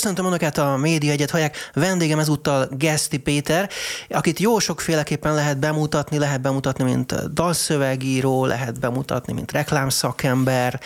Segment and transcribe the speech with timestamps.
[0.00, 1.70] Köszöntöm Önöket a Média Egyet hallják.
[1.74, 3.70] Vendégem ezúttal Geszti Péter,
[4.08, 10.80] akit jó sokféleképpen lehet bemutatni, lehet bemutatni, mint dalszövegíró, lehet bemutatni, mint reklámszakember,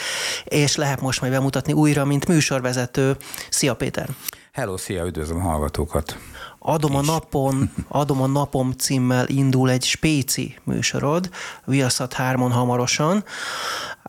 [0.45, 3.17] és lehet most majd bemutatni újra, mint műsorvezető.
[3.51, 4.09] Szia Péter!
[4.53, 6.19] Hello, szia, üdvözlöm a hallgatókat!
[6.59, 11.31] Adom a napon, Adom a napom címmel indul egy spéci műsorod,
[11.65, 13.25] Viaszat 3-on hamarosan.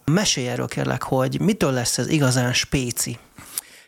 [0.06, 3.18] Mesélj erről kérlek, hogy mitől lesz ez igazán spéci?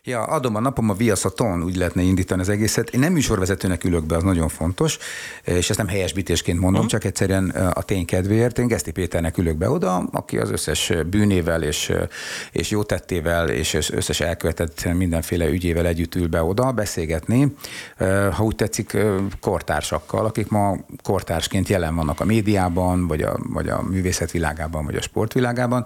[0.08, 2.90] Ja, adom a napom a viaszaton, úgy lehetne indítani az egészet.
[2.90, 4.98] Én nem műsorvezetőnek ülök be, az nagyon fontos,
[5.44, 6.92] és ezt nem helyesbítésként mondom, uh-huh.
[6.92, 8.60] csak egyszerűen a tény kedvéért.
[8.60, 11.94] Én Geszti Péternek ülök be oda, aki az összes bűnével és,
[12.52, 17.56] és jótettével és összes elkövetett mindenféle ügyével együtt ül be oda beszélgetni,
[18.32, 18.98] ha úgy tetszik,
[19.40, 25.02] kortársakkal, akik ma kortársként jelen vannak a médiában, vagy a, vagy a művészetvilágában, vagy a
[25.02, 25.86] sportvilágában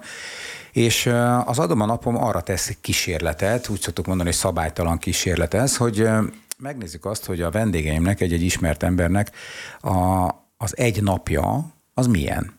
[0.72, 1.06] és
[1.44, 6.08] az adom a napom arra tesz kísérletet, úgy szoktuk mondani, hogy szabálytalan kísérlet ez, hogy
[6.58, 9.30] megnézzük azt, hogy a vendégeimnek, egy-egy ismert embernek
[9.80, 12.52] a, az egy napja, az milyen.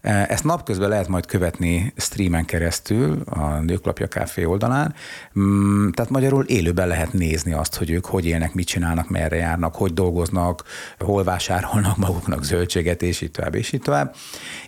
[0.00, 4.94] Ezt napközben lehet majd követni streamen keresztül a Nőklapja Café oldalán,
[5.38, 9.74] mm, tehát magyarul élőben lehet nézni azt, hogy ők hogy élnek, mit csinálnak, merre járnak,
[9.74, 10.64] hogy dolgoznak,
[10.98, 14.14] hol vásárolnak maguknak zöldséget, és így tovább, és így tovább.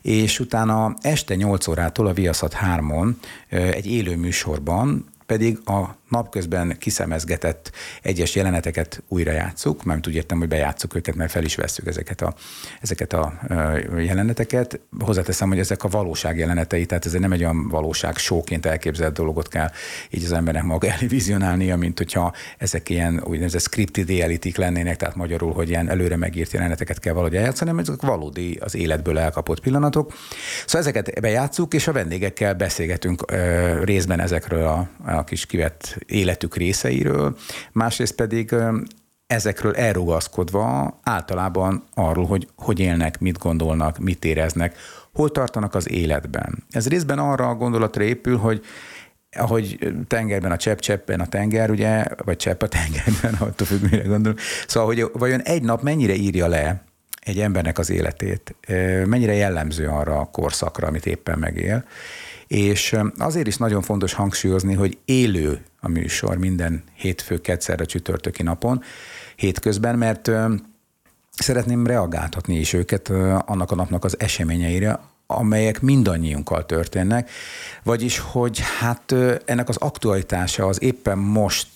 [0.03, 3.15] És utána este 8 órától a Viaszat 3-on
[3.49, 7.71] egy élő műsorban pedig a napközben kiszemezgetett
[8.03, 12.21] egyes jeleneteket újra játszuk, mert úgy értem, hogy bejátszuk őket, mert fel is veszük ezeket
[12.21, 12.35] a,
[12.81, 13.33] ezeket a
[13.97, 14.81] jeleneteket.
[14.99, 19.49] Hozzáteszem, hogy ezek a valóság jelenetei, tehát ez nem egy olyan valóság sóként elképzelt dolgot
[19.49, 19.71] kell
[20.11, 25.53] így az embernek maga elvizionálnia, mint hogyha ezek ilyen úgynevezett scripted reality lennének, tehát magyarul,
[25.53, 30.13] hogy ilyen előre megírt jeleneteket kell valahogy eljátszani, hanem ezek valódi az életből elkapott pillanatok.
[30.67, 33.25] Szóval ezeket bejátszuk, és a vendégekkel beszélgetünk
[33.85, 37.37] részben ezekről a, a kis kivett életük részeiről,
[37.73, 38.55] másrészt pedig
[39.27, 44.77] ezekről elrugaszkodva általában arról, hogy hogy élnek, mit gondolnak, mit éreznek,
[45.13, 46.65] hol tartanak az életben.
[46.71, 48.65] Ez részben arra a gondolatra épül, hogy
[49.37, 54.41] ahogy tengerben a csepp-cseppen a tenger, ugye, vagy csepp a tengerben, attól függ, mire gondolunk.
[54.67, 56.85] Szóval, hogy vajon egy nap mennyire írja le
[57.21, 58.55] egy embernek az életét,
[59.07, 61.85] mennyire jellemző arra a korszakra, amit éppen megél,
[62.53, 68.83] és azért is nagyon fontos hangsúlyozni, hogy élő a műsor minden hétfő, kedszerre csütörtöki napon,
[69.37, 70.31] hétközben, mert
[71.31, 73.09] szeretném reagáltatni is őket
[73.47, 75.01] annak a napnak az eseményeire,
[75.37, 77.31] amelyek mindannyiunkkal történnek,
[77.83, 81.69] vagyis hogy hát ennek az aktualitása az éppen most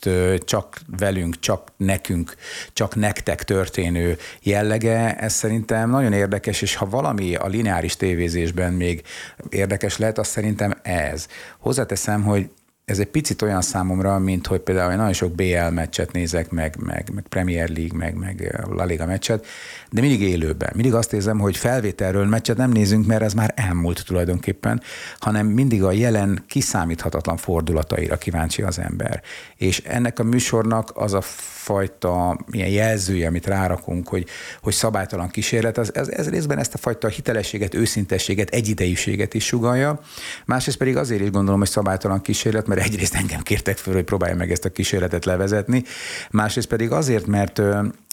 [0.45, 2.35] csak velünk, csak nekünk,
[2.73, 9.03] csak nektek történő jellege, ez szerintem nagyon érdekes, és ha valami a lineáris tévézésben még
[9.49, 11.27] érdekes lehet, az szerintem ez.
[11.59, 12.49] Hozzáteszem, hogy
[12.87, 16.77] ez egy picit olyan számomra, mint hogy például én nagyon sok BL meccset nézek, meg,
[16.79, 19.47] meg, meg Premier League, meg, meg La Liga meccset,
[19.91, 20.71] de mindig élőben.
[20.75, 24.83] Mindig azt érzem, hogy felvételről meccset nem nézünk, mert ez már elmúlt tulajdonképpen,
[25.19, 29.23] hanem mindig a jelen kiszámíthatatlan fordulataira kíváncsi az ember.
[29.57, 31.23] És ennek a műsornak az a
[31.67, 34.27] fajta ilyen jelzője, amit rárakunk, hogy,
[34.63, 40.01] hogy szabálytalan kísérlet, az, ez, ez részben ezt a fajta hitelességet, őszintességet, egyidejűséget is sugalja.
[40.45, 44.35] Másrészt pedig azért is gondolom, hogy szabálytalan kísérlet, mert egyrészt engem kértek fel, hogy próbálja
[44.37, 45.85] meg ezt a kísérletet levezetni,
[46.31, 47.63] másrészt pedig azért, mert,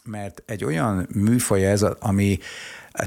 [0.06, 2.40] mert egy olyan műfaj ez, ami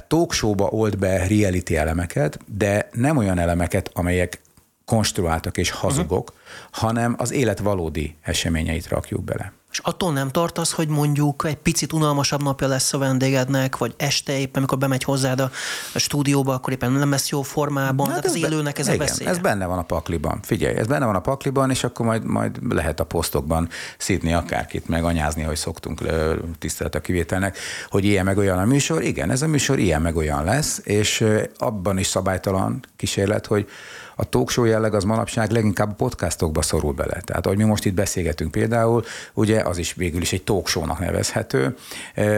[0.06, 4.40] talk old be reality elemeket, de nem olyan elemeket, amelyek
[4.84, 6.36] konstruáltak és hazugok, uh-huh.
[6.70, 9.52] hanem az élet valódi eseményeit rakjuk bele.
[9.76, 14.38] És attól nem tartasz, hogy mondjuk egy picit unalmasabb napja lesz a vendégednek, vagy este
[14.38, 15.50] éppen, amikor bemegy hozzád a,
[15.94, 19.26] stúdióba, akkor éppen nem lesz jó formában, hát ez az élőnek ez igen, a veszély.
[19.26, 20.40] ez benne van a pakliban.
[20.42, 23.68] Figyelj, ez benne van a pakliban, és akkor majd, majd lehet a posztokban
[23.98, 26.00] szítni akárkit, meg anyázni, hogy szoktunk
[26.58, 27.58] tisztelt a kivételnek,
[27.88, 29.02] hogy ilyen meg olyan a műsor.
[29.02, 31.24] Igen, ez a műsor ilyen meg olyan lesz, és
[31.58, 33.68] abban is szabálytalan kísérlet, hogy
[34.18, 37.20] a talkshow jelleg az manapság leginkább a podcastokba szorul bele.
[37.20, 39.04] Tehát, ahogy mi most itt beszélgetünk például,
[39.34, 41.76] ugye az is végül is egy talkshow-nak nevezhető,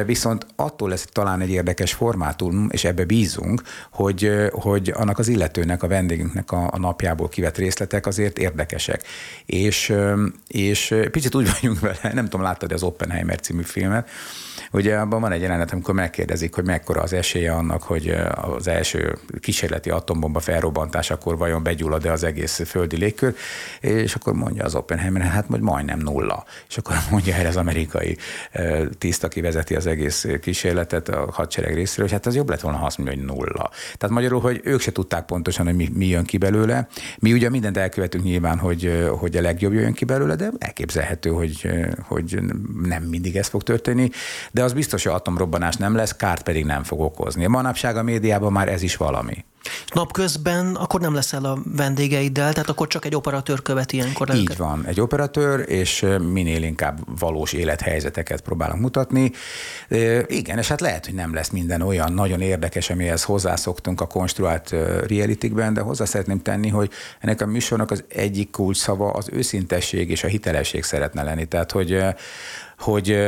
[0.06, 5.82] viszont attól lesz talán egy érdekes formátum, és ebbe bízunk, hogy, hogy annak az illetőnek,
[5.82, 9.02] a vendégünknek a, a napjából kivett részletek azért érdekesek.
[9.46, 9.94] És,
[10.46, 14.08] és picit úgy vagyunk vele, nem tudom, láttad az Oppenheimer című filmet,
[14.72, 19.18] Ugye abban van egy jelenet, amikor megkérdezik, hogy mekkora az esélye annak, hogy az első
[19.40, 23.34] kísérleti atombomba felrobbantásakor vajon begyullad-e az egész földi légkör,
[23.80, 26.44] és akkor mondja az Oppenheimer, hát majd majdnem nulla.
[26.68, 28.16] És akkor mondja erre az amerikai
[28.98, 32.78] tiszt, aki vezeti az egész kísérletet a hadsereg részéről, hogy hát az jobb lett volna,
[32.78, 33.70] ha azt mondja, hogy nulla.
[33.96, 36.88] Tehát magyarul, hogy ők se tudták pontosan, hogy mi, mi jön ki belőle.
[37.18, 41.70] Mi ugye mindent elkövetünk nyilván, hogy, hogy a legjobb jön ki belőle, de elképzelhető, hogy,
[42.02, 42.38] hogy
[42.82, 44.10] nem mindig ez fog történni
[44.50, 47.46] de az biztos, hogy atomrobbanás nem lesz, kárt pedig nem fog okozni.
[47.46, 49.44] Manapság a médiában már ez is valami.
[49.92, 54.34] Napközben akkor nem leszel a vendégeiddel, tehát akkor csak egy operatőr követi ilyenkor.
[54.34, 59.32] Így van, egy operatőr, és minél inkább valós élethelyzeteket próbálunk mutatni.
[60.26, 64.70] Igen, és hát lehet, hogy nem lesz minden olyan nagyon érdekes, amihez hozzászoktunk a konstruált
[65.06, 70.10] realitykben, de hozzá szeretném tenni, hogy ennek a műsornak az egyik kulcs szava az őszintesség
[70.10, 71.44] és a hitelesség szeretne lenni.
[71.44, 72.04] Tehát, hogy,
[72.78, 73.18] hogy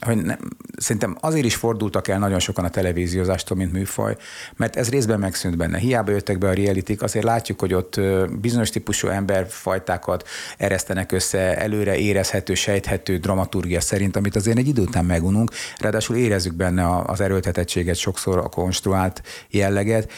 [0.00, 0.38] hogy nem,
[0.76, 4.16] szerintem azért is fordultak el nagyon sokan a televíziózástól, mint műfaj,
[4.56, 5.78] mert ez részben megszűnt benne.
[5.78, 8.00] Hiába jöttek be a reality azért látjuk, hogy ott
[8.40, 10.28] bizonyos típusú emberfajtákat
[10.58, 16.54] eresztenek össze előre érezhető, sejthető dramaturgia szerint, amit azért egy idő után megununk, ráadásul érezzük
[16.54, 20.10] benne az erőltetettséget, sokszor a konstruált jelleget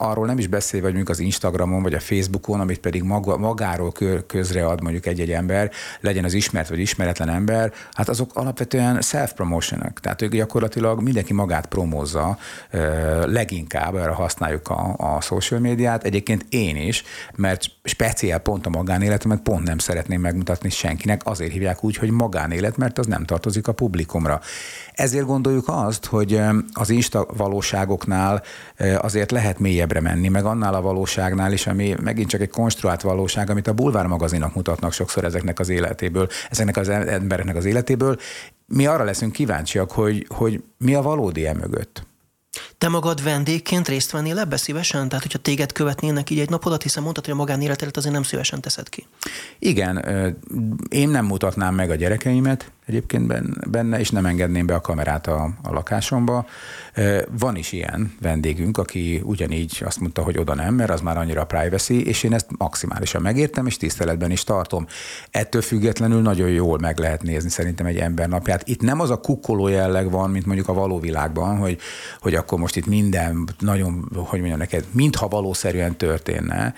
[0.00, 3.92] arról nem is beszélve, hogy mondjuk az Instagramon vagy a Facebookon, amit pedig maga, magáról
[4.26, 5.70] közread mondjuk egy-egy ember,
[6.00, 10.00] legyen az ismert vagy ismeretlen ember, hát azok alapvetően self-promotionok.
[10.00, 12.38] Tehát ők gyakorlatilag mindenki magát promózza,
[13.24, 16.04] leginkább erre használjuk a, a social médiát.
[16.04, 17.04] Egyébként én is,
[17.34, 22.76] mert speciál pont a magánéletemet pont nem szeretném megmutatni senkinek, azért hívják úgy, hogy magánélet,
[22.76, 24.40] mert az nem tartozik a publikumra.
[24.92, 26.40] Ezért gondoljuk azt, hogy
[26.72, 28.42] az Insta valóságoknál
[28.96, 29.58] azért lehet
[29.90, 33.72] mélyebbre menni, meg annál a valóságnál is, ami megint csak egy konstruált valóság, amit a
[33.72, 38.16] bulvár magazinok mutatnak sokszor ezeknek az életéből, ezeknek az embereknek az életéből.
[38.66, 42.06] Mi arra leszünk kíváncsiak, hogy, hogy mi a valódi e mögött.
[42.80, 45.08] Te magad vendégként részt vennél ebbe szívesen?
[45.08, 48.60] Tehát, hogyha téged követnének így egy napodat, hiszen mondtad, hogy a magánéletet azért nem szívesen
[48.60, 49.06] teszed ki.
[49.58, 50.04] Igen,
[50.88, 53.26] én nem mutatnám meg a gyerekeimet, egyébként
[53.70, 56.46] benne, és nem engedném be a kamerát a, a lakásomba.
[57.38, 61.44] Van is ilyen vendégünk, aki ugyanígy azt mondta, hogy oda nem, mert az már annyira
[61.44, 64.86] privacy, és én ezt maximálisan megértem, és tiszteletben is tartom.
[65.30, 68.68] Ettől függetlenül nagyon jól meg lehet nézni szerintem egy ember napját.
[68.68, 71.78] Itt nem az a kukkoló jelleg van, mint mondjuk a való világban, hogy,
[72.20, 76.74] hogy akkor most itt minden nagyon, hogy mondjam neked, mintha valószerűen történne,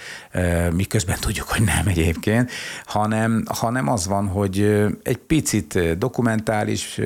[0.72, 2.50] miközben tudjuk, hogy nem egyébként,
[2.84, 7.00] hanem, hanem az van, hogy egy picit dokumentális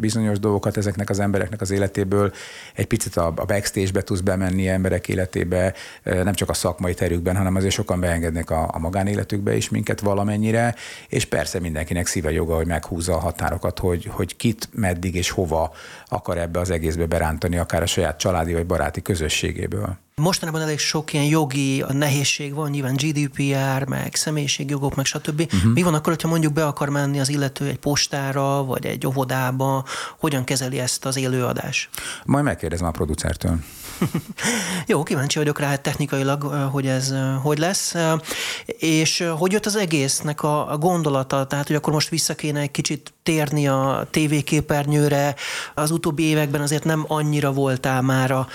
[0.00, 2.32] bizonyos dolgokat ezeknek az embereknek az életéből,
[2.74, 7.74] egy picit a, backstage-be tudsz bemenni emberek életébe, nem csak a szakmai terükben, hanem azért
[7.74, 10.74] sokan beengednek a, a magánéletükbe is minket valamennyire,
[11.08, 15.72] és persze mindenkinek szíve joga, hogy meghúzza a határokat, hogy, hogy kit, meddig és hova
[16.12, 19.98] akar ebbe az egészbe berántani, akár a saját családi vagy baráti közösségéből.
[20.22, 25.40] Mostanában elég sok ilyen jogi a nehézség van, nyilván GDPR, meg személyiségjogok, meg stb.
[25.40, 25.72] Uh-huh.
[25.72, 29.84] Mi van akkor, hogyha mondjuk be akar menni az illető egy postára, vagy egy óvodába,
[30.18, 31.88] hogyan kezeli ezt az élőadás?
[32.24, 33.58] Majd megkérdezem a producertől.
[34.86, 37.94] Jó, kíváncsi vagyok rá technikailag, hogy ez hogy lesz.
[38.78, 41.46] És hogy jött az egésznek a, gondolata?
[41.46, 45.34] Tehát, hogy akkor most vissza kéne egy kicsit térni a tévéképernyőre.
[45.74, 48.46] Az utóbbi években azért nem annyira voltál már a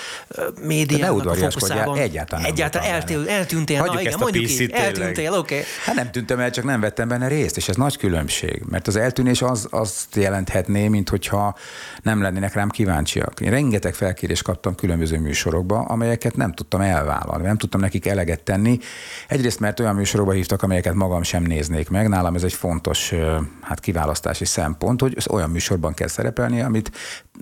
[0.61, 1.97] médiának a fókuszában.
[1.97, 3.77] Egyáltalán nem Egyáltalán eltűnt, eltűntél.
[3.77, 5.55] Hagyjuk Na, igen, mondjuk így, eltűntél, oké.
[5.55, 5.65] Okay.
[5.85, 8.63] Hát nem tűntem el, csak nem vettem benne részt, és ez nagy különbség.
[8.69, 11.55] Mert az eltűnés az, azt jelenthetné, mint hogyha
[12.01, 13.39] nem lennének rám kíváncsiak.
[13.39, 18.79] Én rengeteg felkérést kaptam különböző műsorokba, amelyeket nem tudtam elvállalni, nem tudtam nekik eleget tenni.
[19.27, 22.09] Egyrészt, mert olyan műsorokba hívtak, amelyeket magam sem néznék meg.
[22.09, 23.13] Nálam ez egy fontos
[23.61, 26.91] hát kiválasztási szempont, hogy olyan műsorban kell szerepelni, amit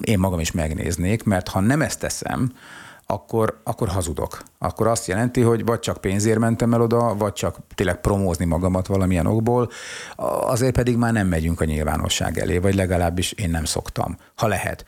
[0.01, 2.51] én magam is megnéznék, mert ha nem ezt teszem,
[3.07, 4.43] akkor, akkor hazudok.
[4.57, 8.87] Akkor azt jelenti, hogy vagy csak pénzért mentem el oda, vagy csak tényleg promózni magamat
[8.87, 9.69] valamilyen okból,
[10.41, 14.85] azért pedig már nem megyünk a nyilvánosság elé, vagy legalábbis én nem szoktam, ha lehet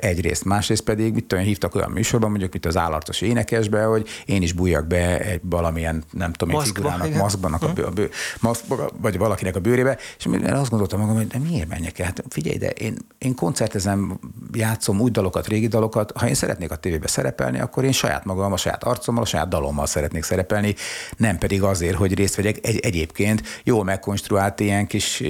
[0.00, 0.44] egyrészt.
[0.44, 4.52] Másrészt pedig, mit tudom, hívtak olyan műsorban, mondjuk itt az állartos énekesbe, hogy én is
[4.52, 9.18] bújjak be egy valamilyen, nem tudom, egy figurának, maszkban, a bő, a bő, maszkba, vagy
[9.18, 12.06] valakinek a bőrébe, és én azt gondoltam magam, hogy de miért menjek el?
[12.06, 14.18] Hát figyelj, de én, én koncertezem,
[14.52, 18.24] játszom új dalokat, régi dalokat, ha én szeretnék a tévébe szerepelni, szerepelni, akkor én saját
[18.24, 20.74] magam, a saját arcommal, a saját dalommal szeretnék szerepelni,
[21.16, 25.22] nem pedig azért, hogy részt vegyek egy, egyébként jól megkonstruált ilyen kis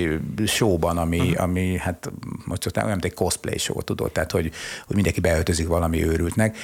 [0.47, 1.43] showban, ami, uh-huh.
[1.43, 2.11] ami hát
[2.45, 4.51] most olyan, mint egy cosplay show, tudod, tehát hogy,
[4.87, 6.57] hogy mindenki beöltözik valami őrültnek.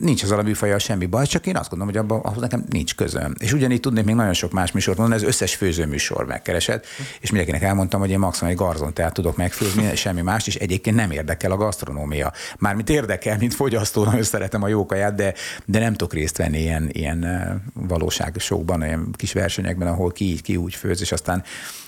[0.00, 2.94] Nincs az a műfaja semmi baj, csak én azt gondolom, hogy abban ahhoz nekem nincs
[2.94, 3.34] közöm.
[3.38, 6.86] És ugyanígy tudnék még nagyon sok más műsort mondani, ez összes főzőműsor megkeresett,
[7.20, 10.96] és mindenkinek elmondtam, hogy én maximum egy garzon tehát tudok megfőzni, semmi más, és egyébként
[10.96, 12.32] nem érdekel a gasztronómia.
[12.58, 16.58] Mármint érdekel, mint fogyasztó, nagyon szeretem a jó kaját, de, de nem tudok részt venni
[16.58, 21.42] ilyen, ilyen valóságsokban, olyan kis versenyekben, ahol ki így, ki úgy főz, és aztán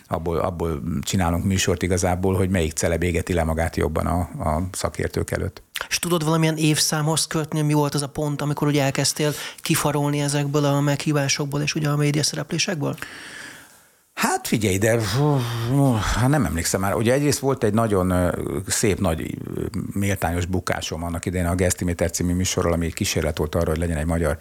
[0.09, 5.31] abból, abból csinálunk műsort igazából, hogy melyik celeb égeti le magát jobban a, a szakértők
[5.31, 5.63] előtt.
[5.89, 10.65] És tudod valamilyen évszámhoz kötni, mi volt az a pont, amikor ugye elkezdtél kifarolni ezekből
[10.65, 12.97] a meghívásokból és ugye a média szereplésekből?
[14.15, 15.01] Hát figyelj, de
[16.15, 16.95] hát nem emlékszem már.
[16.95, 18.35] Ugye egyrészt volt egy nagyon
[18.67, 19.39] szép, nagy,
[19.93, 23.97] méltányos bukásom annak idején a Gesztiméter című műsorral, ami egy kísérlet volt arra, hogy legyen
[23.97, 24.39] egy magyar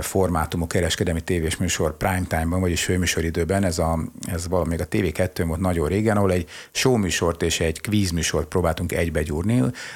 [0.00, 3.64] formátumú kereskedelmi tévés műsor prime time-ban, vagyis főműsoridőben.
[3.64, 7.80] Ez, a, ez valami a TV2 volt nagyon régen, ahol egy show műsort és egy
[7.80, 9.22] kvíz műsort próbáltunk egybe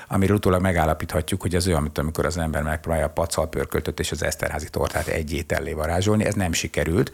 [0.09, 4.23] amiről utólag megállapíthatjuk, hogy ez olyan, mint amikor az ember megpróbálja a pacalpörköltöt és az
[4.23, 6.25] eszterházi tortát egy étellé varázsolni.
[6.25, 7.13] Ez nem sikerült.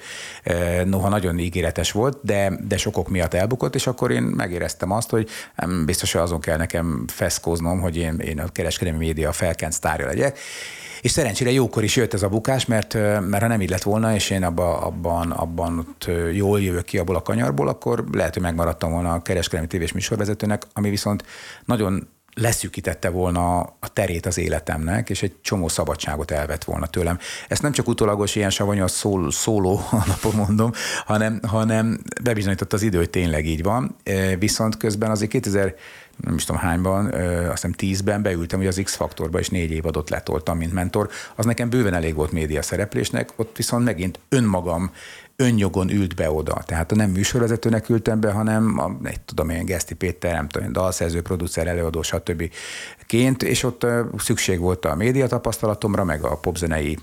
[0.85, 5.11] Noha nagyon ígéret tökéletes volt, de, de sokok miatt elbukott, és akkor én megéreztem azt,
[5.11, 5.29] hogy
[5.85, 10.39] biztos, hogy azon kell nekem feszkóznom, hogy én, én a kereskedelmi média felkent sztárja legyek.
[11.01, 14.15] És szerencsére jókor is jött ez a bukás, mert, mert ha nem így lett volna,
[14.15, 18.43] és én abba, abban, abban ott jól jövök ki abból a kanyarból, akkor lehet, hogy
[18.43, 21.25] megmaradtam volna a kereskedelmi tévés műsorvezetőnek, ami viszont
[21.65, 27.19] nagyon leszűkítette volna a terét az életemnek, és egy csomó szabadságot elvett volna tőlem.
[27.49, 30.73] Ezt nem csak utólagos ilyen savanyos szól, szóló alapon mondom,
[31.05, 33.97] hanem, hanem bebizonyított az idő, hogy tényleg így van.
[34.03, 35.75] E, viszont közben azért 2000
[36.17, 40.57] nem is tudom hányban, azt hiszem tízben beültem, hogy az X-faktorba is négy évadot letoltam,
[40.57, 41.09] mint mentor.
[41.35, 44.91] Az nekem bőven elég volt média szereplésnek, ott viszont megint önmagam
[45.37, 46.63] önjogon ült be oda.
[46.67, 51.23] Tehát nem műsorvezetőnek ültem be, hanem a, egy, tudom én, Geszti Péter, nem tudom, dalszerző,
[51.23, 52.51] producer, előadó, stb.
[53.07, 53.87] ként, és ott
[54.17, 56.99] szükség volt a média tapasztalatomra, meg a popzenei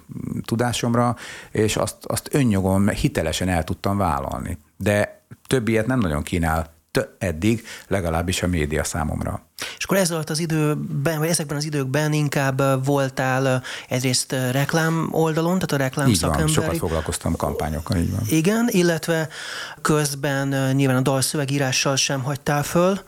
[0.46, 1.16] tudásomra,
[1.52, 4.58] és azt, azt önjogon hitelesen el tudtam vállalni.
[4.78, 6.74] De több ilyet nem nagyon kínál
[7.18, 9.46] eddig, legalábbis a média számomra.
[9.78, 15.54] És akkor ez alatt az időben, vagy ezekben az időkben inkább voltál egyrészt reklám oldalon,
[15.54, 18.22] tehát a reklám így van, sokat foglalkoztam kampányokkal, így van.
[18.30, 19.28] Igen, illetve
[19.82, 23.00] közben nyilván a dalszövegírással sem hagytál föl.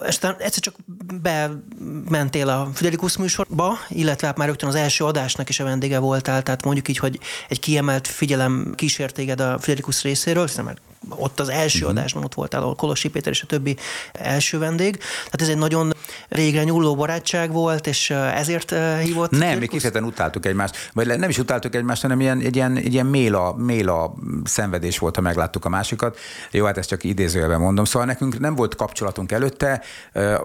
[0.00, 0.74] És aztán egyszer csak
[1.22, 6.42] bementél a Fidelikus műsorba, illetve hát már rögtön az első adásnak is a vendége voltál,
[6.42, 10.76] tehát mondjuk így, hogy egy kiemelt figyelem kísértéged a Fidelikus részéről, hiszen már
[11.08, 11.98] ott az első uh-huh.
[11.98, 13.76] adásban ott voltál, ahol Kolosi Péter és a többi
[14.12, 14.96] első vendég.
[14.96, 15.92] Tehát ez egy nagyon
[16.28, 19.30] régre nyúló barátság volt, és ezért hívott.
[19.30, 22.92] Nem, mi kifejezetten utáltuk egymást, vagy nem is utáltuk egymást, hanem ilyen, egy ilyen, egy
[22.92, 26.18] ilyen méla, méla szenvedés volt, ha megláttuk a másikat.
[26.50, 27.84] Jó, hát ezt csak idézőjelben mondom.
[27.84, 29.82] Szóval nekünk nem volt kapcsolatunk előtte,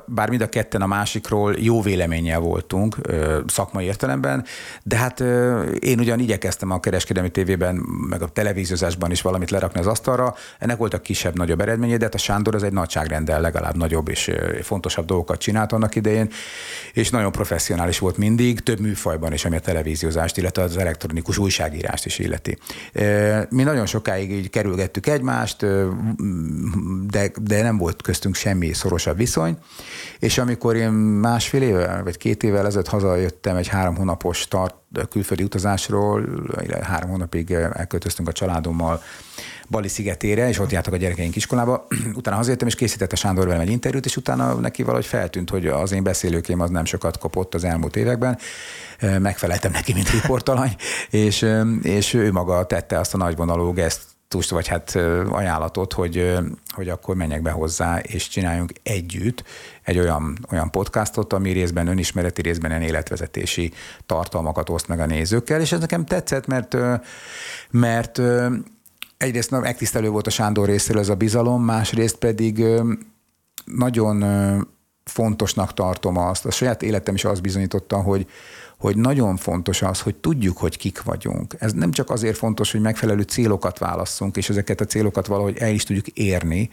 [0.06, 2.96] bár mind a ketten a másikról jó véleménnyel voltunk
[3.48, 4.46] szakmai értelemben,
[4.84, 5.20] de hát
[5.80, 7.76] én ugyan igyekeztem a kereskedelmi tévében,
[8.10, 12.18] meg a televíziózásban is valamit lerakni az asztalra, ennek voltak kisebb-nagyobb eredménye, de hát a
[12.18, 14.32] Sándor az egy nagyságrendel legalább nagyobb és
[14.62, 16.30] fontosabb dolgokat csinált annak idején,
[16.94, 22.06] és nagyon professzionális volt mindig, több műfajban is, ami a televíziózást, illetve az elektronikus újságírást
[22.06, 22.58] is illeti.
[23.50, 25.66] Mi nagyon sokáig így kerülgettük egymást,
[27.08, 29.58] de, de nem volt köztünk semmi szorosabb viszony,
[30.20, 34.76] és amikor én másfél éve, vagy két évvel ezelőtt hazajöttem egy három hónapos tart
[35.10, 36.26] külföldi utazásról,
[36.82, 39.02] három hónapig elköltöztünk a családommal
[39.72, 41.88] Bali szigetére, és ott jártak a gyerekeink iskolába.
[42.14, 45.92] utána hazajöttem, és készítette Sándor velem egy interjút, és utána neki valahogy feltűnt, hogy az
[45.92, 48.38] én beszélőkém az nem sokat kapott az elmúlt években.
[49.20, 50.76] Megfeleltem neki, mint riportalany,
[51.10, 51.46] és,
[51.82, 54.10] és ő maga tette azt a nagyvonalú geszt,
[54.50, 54.96] vagy hát
[55.30, 56.38] ajánlatot, hogy,
[56.72, 59.44] hogy akkor menjek be hozzá, és csináljunk együtt
[59.84, 63.74] egy olyan, olyan podcastot, ami részben önismereti, részben ilyen életvezetési
[64.06, 66.78] tartalmakat oszt meg a nézőkkel, és ez nekem tetszett, mert,
[67.70, 68.22] mert
[69.22, 72.64] egyrészt megtisztelő volt a Sándor részéről ez a bizalom, másrészt pedig
[73.66, 74.24] nagyon
[75.04, 78.28] fontosnak tartom azt, a saját életem is azt bizonyította, hogy,
[78.78, 81.56] hogy nagyon fontos az, hogy tudjuk, hogy kik vagyunk.
[81.60, 85.72] Ez nem csak azért fontos, hogy megfelelő célokat válasszunk, és ezeket a célokat valahogy el
[85.72, 86.70] is tudjuk érni,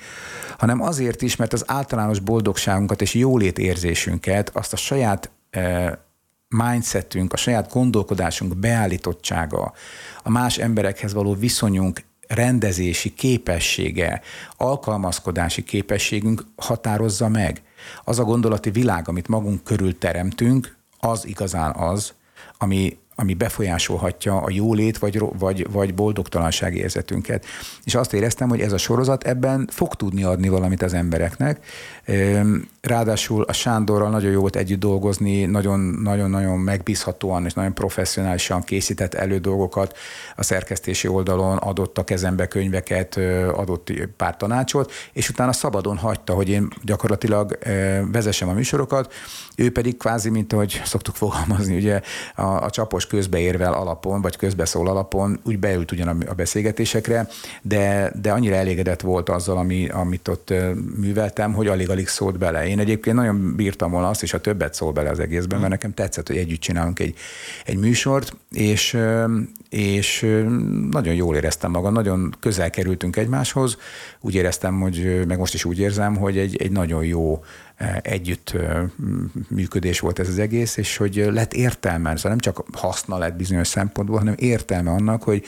[0.58, 5.30] hanem azért is, mert az általános boldogságunkat és jólét érzésünket, azt a saját
[6.48, 9.72] mindsetünk, a saját gondolkodásunk beállítottsága,
[10.22, 14.20] a más emberekhez való viszonyunk rendezési képessége,
[14.56, 17.62] alkalmazkodási képességünk határozza meg.
[18.04, 22.12] Az a gondolati világ, amit magunk körül teremtünk, az igazán az,
[22.58, 27.44] ami, ami befolyásolhatja a jólét vagy, vagy, vagy boldogtalanság érzetünket.
[27.84, 31.64] És azt éreztem, hogy ez a sorozat ebben fog tudni adni valamit az embereknek.
[32.80, 39.38] Ráadásul a Sándorral nagyon jó volt együtt dolgozni, nagyon-nagyon megbízhatóan és nagyon professzionálisan készített elő
[39.38, 39.96] dolgokat.
[40.36, 43.16] A szerkesztési oldalon, adott a kezembe könyveket,
[43.52, 47.58] adott pár tanácsot, és utána szabadon hagyta, hogy én gyakorlatilag
[48.12, 49.12] vezessem a műsorokat,
[49.56, 52.00] ő pedig kvázi, mint ahogy szoktuk fogalmazni, ugye
[52.34, 57.28] a, a csapos közbeérvel alapon, vagy közbeszól alapon úgy beült ugyan a beszélgetésekre,
[57.62, 60.54] de, de annyira elégedett volt azzal, ami, amit ott
[60.96, 61.68] műveltem, hogy
[61.98, 62.66] alig-alig szólt bele.
[62.66, 65.94] Én egyébként nagyon bírtam volna azt, és a többet szól bele az egészben, mert nekem
[65.94, 67.14] tetszett, hogy együtt csinálunk egy,
[67.64, 68.96] egy műsort, és,
[69.68, 70.20] és
[70.90, 73.76] nagyon jól éreztem magam, nagyon közel kerültünk egymáshoz,
[74.20, 77.42] úgy éreztem, hogy meg most is úgy érzem, hogy egy, egy nagyon jó
[78.02, 78.54] együtt
[79.48, 83.68] működés volt ez az egész, és hogy lett értelme, szóval nem csak haszna lett bizonyos
[83.68, 85.44] szempontból, hanem értelme annak, hogy,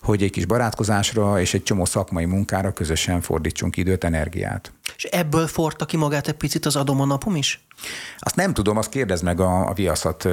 [0.00, 4.72] hogy egy kis barátkozásra és egy csomó szakmai munkára közösen fordítsunk időt, energiát.
[4.96, 7.65] És ebből forta ki magát egy picit az adom a napom is?
[8.18, 10.28] Azt nem tudom, azt kérdez meg a, a Viaszat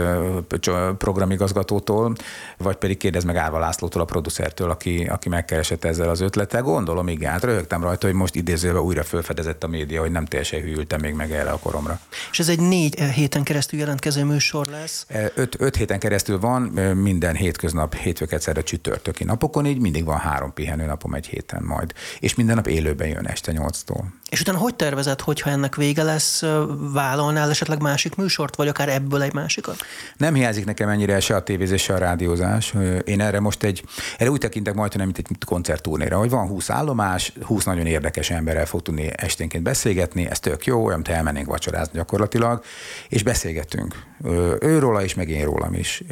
[0.97, 2.15] programigazgatótól,
[2.57, 6.61] vagy pedig kérdez meg Árva Lászlótól, a producertől, aki, aki megkeresett ezzel az ötlettel.
[6.61, 10.61] Gondolom, igen, hát röhögtem rajta, hogy most idézőben újra felfedezett a média, hogy nem teljesen
[10.61, 11.99] hűltem még meg erre a koromra.
[12.31, 15.05] És ez egy négy héten keresztül jelentkező műsor lesz?
[15.35, 16.61] Öt, öt héten keresztül van,
[16.95, 21.93] minden hétköznap, hétfőket szerre csütörtöki napokon, így mindig van három pihenő napom egy héten majd.
[22.19, 24.13] És minden nap élőben jön este nyolctól.
[24.29, 26.43] És utána hogy tervezed, hogyha ennek vége lesz,
[27.33, 29.75] vállalnál esetleg másik műsort, vagy akár ebből egy másikat?
[30.17, 32.73] Nem hiányzik nekem ennyire se a tévézés, se a rádiózás.
[33.05, 33.83] Én erre most egy,
[34.17, 38.65] erre úgy tekintek majd, mint egy koncertturnéra, hogy van 20 állomás, 20 nagyon érdekes emberrel
[38.65, 42.63] fog tudni esténként beszélgetni, ez tök jó, olyan, te elmennénk vacsorázni gyakorlatilag,
[43.09, 43.95] és beszélgetünk.
[44.59, 46.03] Őróla is, meg én rólam is.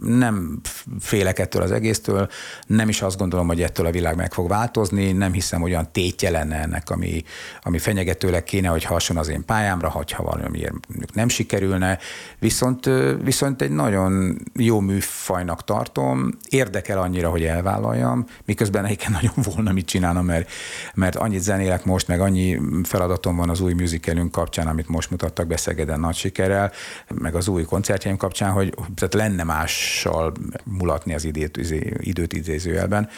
[0.00, 0.60] Nem
[1.00, 2.28] félek ettől az egésztől,
[2.66, 5.92] nem is azt gondolom, hogy ettől a világ meg fog változni, nem hiszem, hogy olyan
[5.92, 7.22] tétje lenne ennek, ami,
[7.62, 11.98] ami fenyegetőleg kéne, hogy hason az én pályámra, hogyha valamiért nem sikerülne.
[12.38, 12.90] Viszont,
[13.22, 19.86] viszont egy nagyon jó műfajnak tartom, érdekel annyira, hogy elvállaljam, miközben egyébként nagyon volna mit
[19.86, 20.50] csinálnom, mert,
[20.94, 25.46] mert annyit zenélek most, meg annyi feladatom van az új musicalünk kapcsán, amit most mutattak
[25.46, 26.72] be Szegeden nagy sikerrel,
[27.14, 30.32] meg az új koncertjeim kapcsán, hogy tehát lenne mással
[30.64, 31.56] mulatni az időt,
[32.00, 33.08] időt idézőjelben.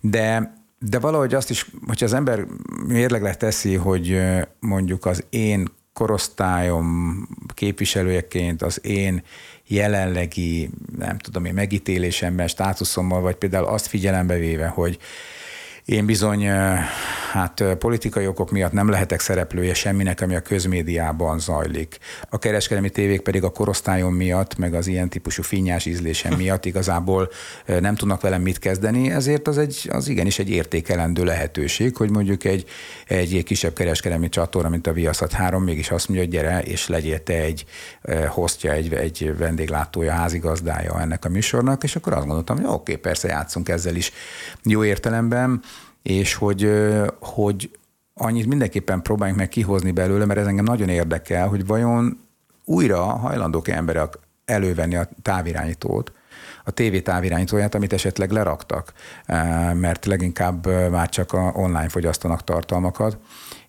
[0.00, 2.46] De de valahogy azt is, hogyha az ember
[2.86, 4.20] mérlegre teszi, hogy
[4.60, 9.22] mondjuk az én korosztályom képviselőjeként, az én
[9.66, 14.98] jelenlegi, nem tudom én, megítélésemben, státuszommal, vagy például azt figyelembe véve, hogy
[15.84, 16.46] én bizony
[17.32, 21.98] hát politikai okok miatt nem lehetek szereplője semminek, ami a közmédiában zajlik.
[22.28, 27.30] A kereskedelmi tévék pedig a korosztályom miatt, meg az ilyen típusú finnyás ízlésem miatt igazából
[27.80, 32.44] nem tudnak velem mit kezdeni, ezért az, egy, az igenis egy értékelendő lehetőség, hogy mondjuk
[32.44, 32.64] egy,
[33.06, 37.22] egy kisebb kereskedelmi csatorna, mint a Viaszat 3, mégis azt mondja, hogy gyere, és legyél
[37.22, 37.64] te egy
[38.28, 42.96] hostja, egy, egy vendéglátója, házigazdája ennek a műsornak, és akkor azt gondoltam, hogy oké, okay,
[42.96, 44.12] persze játszunk ezzel is
[44.62, 45.62] jó értelemben,
[46.02, 46.70] és hogy,
[47.20, 47.70] hogy
[48.14, 52.20] annyit mindenképpen próbáljunk meg kihozni belőle, mert ez engem nagyon érdekel, hogy vajon
[52.64, 56.12] újra hajlandók emberek elővenni a távirányítót,
[56.64, 58.92] a TV távirányítóját, amit esetleg leraktak,
[59.72, 63.18] mert leginkább már csak a online fogyasztanak tartalmakat,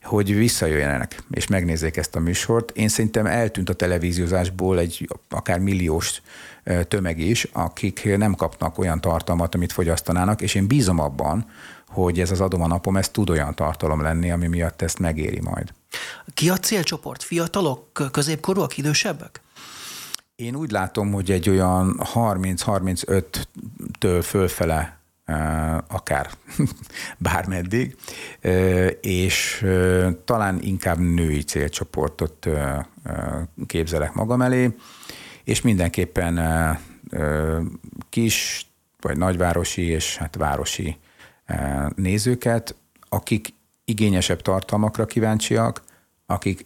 [0.04, 2.72] hogy visszajöjjenek és megnézzék ezt a műsort.
[2.72, 6.22] Én szerintem eltűnt a televíziózásból egy akár milliós
[6.88, 11.46] tömeg is, akik nem kapnak olyan tartalmat, amit fogyasztanának, és én bízom abban,
[11.94, 15.42] hogy ez az adom a napom, ez tud olyan tartalom lenni, ami miatt ezt megéri
[15.42, 15.74] majd.
[16.34, 17.24] Ki a célcsoport?
[17.24, 19.42] Fiatalok, középkorúak, idősebbek?
[20.36, 24.98] Én úgy látom, hogy egy olyan 30-35-től fölfele
[25.88, 26.30] akár
[27.18, 27.96] bármeddig,
[29.02, 29.66] és
[30.26, 32.48] talán inkább női célcsoportot
[33.66, 34.76] képzelek magam elé,
[35.44, 36.40] és mindenképpen
[38.10, 38.68] kis
[39.02, 40.98] vagy nagyvárosi és hát városi
[41.96, 42.76] nézőket,
[43.10, 43.54] akik
[43.86, 45.84] igényesebb tartalmakra kíváncsiak,
[46.26, 46.66] akik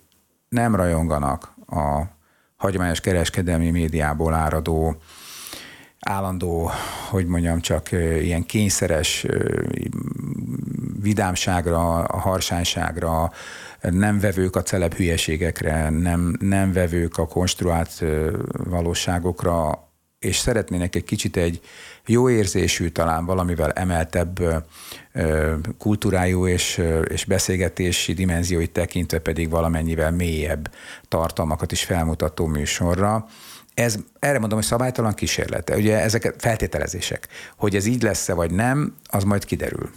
[0.49, 2.01] nem rajonganak a
[2.55, 5.01] hagyományos kereskedelmi médiából áradó
[5.99, 6.71] állandó,
[7.09, 9.25] hogy mondjam, csak ilyen kényszeres
[11.01, 13.31] vidámságra, a harsányságra,
[13.81, 18.03] nem vevők a celeb hülyeségekre, nem, nem vevők a konstruált
[18.51, 19.87] valóságokra,
[20.19, 21.61] és szeretnének egy kicsit egy
[22.07, 24.63] jó érzésű, talán valamivel emeltebb
[25.77, 30.71] kultúrájú és, és beszélgetési dimenzióit tekintve pedig valamennyivel mélyebb
[31.07, 33.25] tartalmakat is felmutató műsorra.
[33.73, 35.69] ez, erre mondom, hogy szabálytalan kísérlet.
[35.75, 37.27] Ugye ezek feltételezések.
[37.57, 39.89] Hogy ez így lesz-e vagy nem, az majd kiderül.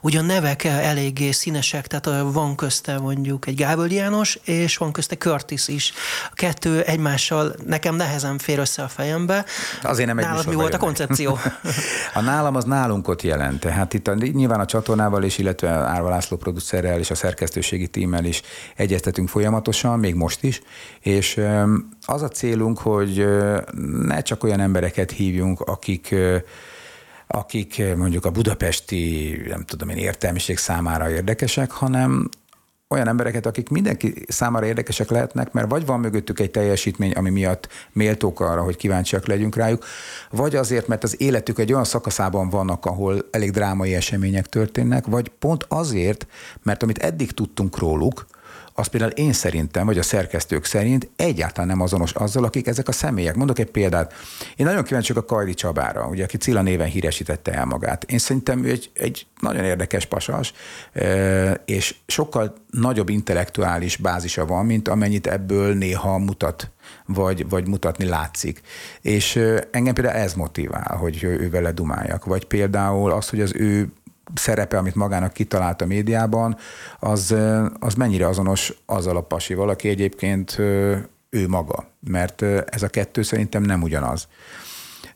[0.00, 5.16] Ugye a nevek eléggé színesek, tehát van közte mondjuk egy Gábor János, és van közte
[5.16, 5.92] Curtis is.
[6.30, 9.44] A kettő egymással nekem nehezen fér össze a fejembe.
[9.82, 11.38] Azért nem egy Nálad mi volt a koncepció?
[12.14, 13.60] a nálam az nálunkot jelent.
[13.60, 18.24] Tehát itt a, nyilván a csatornával is, illetve Árva László producerrel és a szerkesztőségi tímmel
[18.24, 18.42] is
[18.76, 20.60] egyeztetünk folyamatosan, még most is,
[21.00, 21.40] és
[22.06, 23.26] az a célunk, hogy
[24.02, 26.14] ne csak olyan embereket hívjunk, akik
[27.34, 32.28] akik eh, mondjuk a budapesti, nem tudom én, értelmiség számára érdekesek, hanem
[32.88, 37.68] olyan embereket, akik mindenki számára érdekesek lehetnek, mert vagy van mögöttük egy teljesítmény, ami miatt
[37.92, 39.84] méltók arra, hogy kíváncsiak legyünk rájuk,
[40.30, 45.28] vagy azért, mert az életük egy olyan szakaszában vannak, ahol elég drámai események történnek, vagy
[45.28, 46.26] pont azért,
[46.62, 48.26] mert amit eddig tudtunk róluk,
[48.76, 52.92] az például én szerintem, vagy a szerkesztők szerint egyáltalán nem azonos azzal, akik ezek a
[52.92, 53.34] személyek.
[53.34, 54.12] Mondok egy példát.
[54.56, 58.04] Én nagyon kíváncsi a Kajdi Csabára, ugye, aki Cilla néven híresítette el magát.
[58.04, 60.52] Én szerintem ő egy, egy nagyon érdekes pasas,
[61.64, 66.70] és sokkal nagyobb intellektuális bázisa van, mint amennyit ebből néha mutat
[67.06, 68.60] vagy, vagy mutatni látszik.
[69.00, 69.36] És
[69.70, 72.24] engem például ez motivál, hogy ő vele dumáljak.
[72.24, 73.92] Vagy például az, hogy az ő
[74.34, 76.56] szerepe, amit magának kitalált a médiában,
[77.00, 77.34] az,
[77.78, 80.58] az mennyire azonos azzal a pasival, aki egyébként
[81.30, 81.86] ő maga.
[82.08, 84.28] Mert ez a kettő szerintem nem ugyanaz.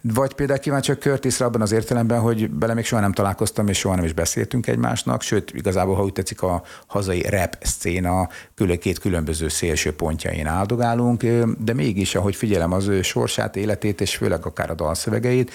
[0.00, 3.78] Vagy például kíváncsi a Curtisre abban az értelemben, hogy bele még soha nem találkoztam, és
[3.78, 8.78] soha nem is beszéltünk egymásnak, sőt, igazából, ha úgy tetszik, a hazai rap szcéna külön
[8.78, 11.22] két különböző szélső pontjain áldogálunk,
[11.58, 15.50] de mégis, ahogy figyelem az ő sorsát, életét, és főleg akár a dalszövegeit,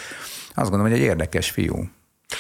[0.55, 1.89] azt gondolom, hogy egy érdekes fiú.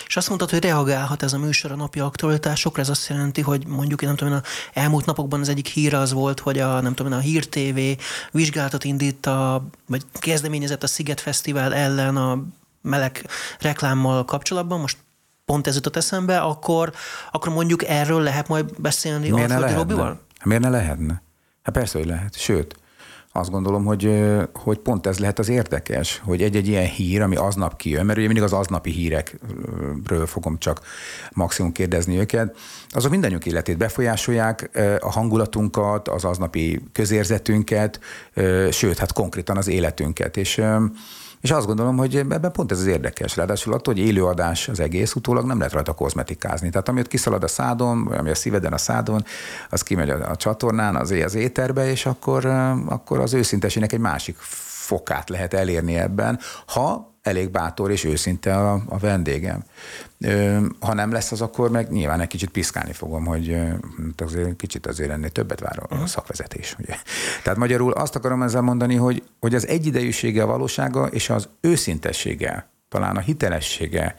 [0.07, 3.67] És azt mondtad, hogy reagálhat ez a műsor a napi aktualitásokra, ez azt jelenti, hogy
[3.67, 4.41] mondjuk, én nem tudom, a
[4.73, 7.79] elmúlt napokban az egyik hír az volt, hogy a, nem tudom, a Hír TV
[8.31, 12.43] vizsgálatot indít, a, vagy kezdeményezett a Sziget Fesztivál ellen a
[12.81, 13.27] meleg
[13.59, 14.97] reklámmal kapcsolatban, most
[15.45, 16.93] pont ez jutott eszembe, akkor,
[17.31, 20.21] akkor mondjuk erről lehet majd beszélni Miért a Robival?
[20.43, 21.21] Miért ne lehetne?
[21.63, 22.37] Hát persze, hogy lehet.
[22.37, 22.75] Sőt,
[23.35, 27.75] azt gondolom, hogy, hogy pont ez lehet az érdekes, hogy egy-egy ilyen hír, ami aznap
[27.75, 30.81] kijön, mert ugye mindig az aznapi hírekről fogom csak
[31.31, 32.57] maximum kérdezni őket,
[32.89, 34.69] azok mindannyiunk életét befolyásolják,
[34.99, 37.99] a hangulatunkat, az aznapi közérzetünket,
[38.71, 40.37] sőt, hát konkrétan az életünket.
[40.37, 40.61] És
[41.43, 43.35] és azt gondolom, hogy ebben pont ez az érdekes.
[43.35, 46.69] Ráadásul attól, hogy élőadás az egész, utólag nem lehet rajta kozmetikázni.
[46.69, 49.25] Tehát ami ott kiszalad a szádon, vagy ami a szíveden a szádon,
[49.69, 52.45] az kimegy a, a csatornán, az, az éterbe, és akkor,
[52.85, 58.81] akkor az őszintesének egy másik fokát lehet elérni ebben, ha elég bátor és őszinte a,
[58.87, 59.63] a vendégem.
[60.19, 63.55] Ö, ha nem lesz az, akkor meg nyilván egy kicsit piszkálni fogom, hogy
[64.07, 66.07] hát azért kicsit azért ennél többet vár a uh-huh.
[66.07, 66.75] szakvezetés.
[66.79, 66.95] Ugye.
[67.43, 72.72] Tehát magyarul azt akarom ezzel mondani, hogy, hogy az egyidejűsége a valósága és az őszintessége
[72.93, 74.15] talán a hitelessége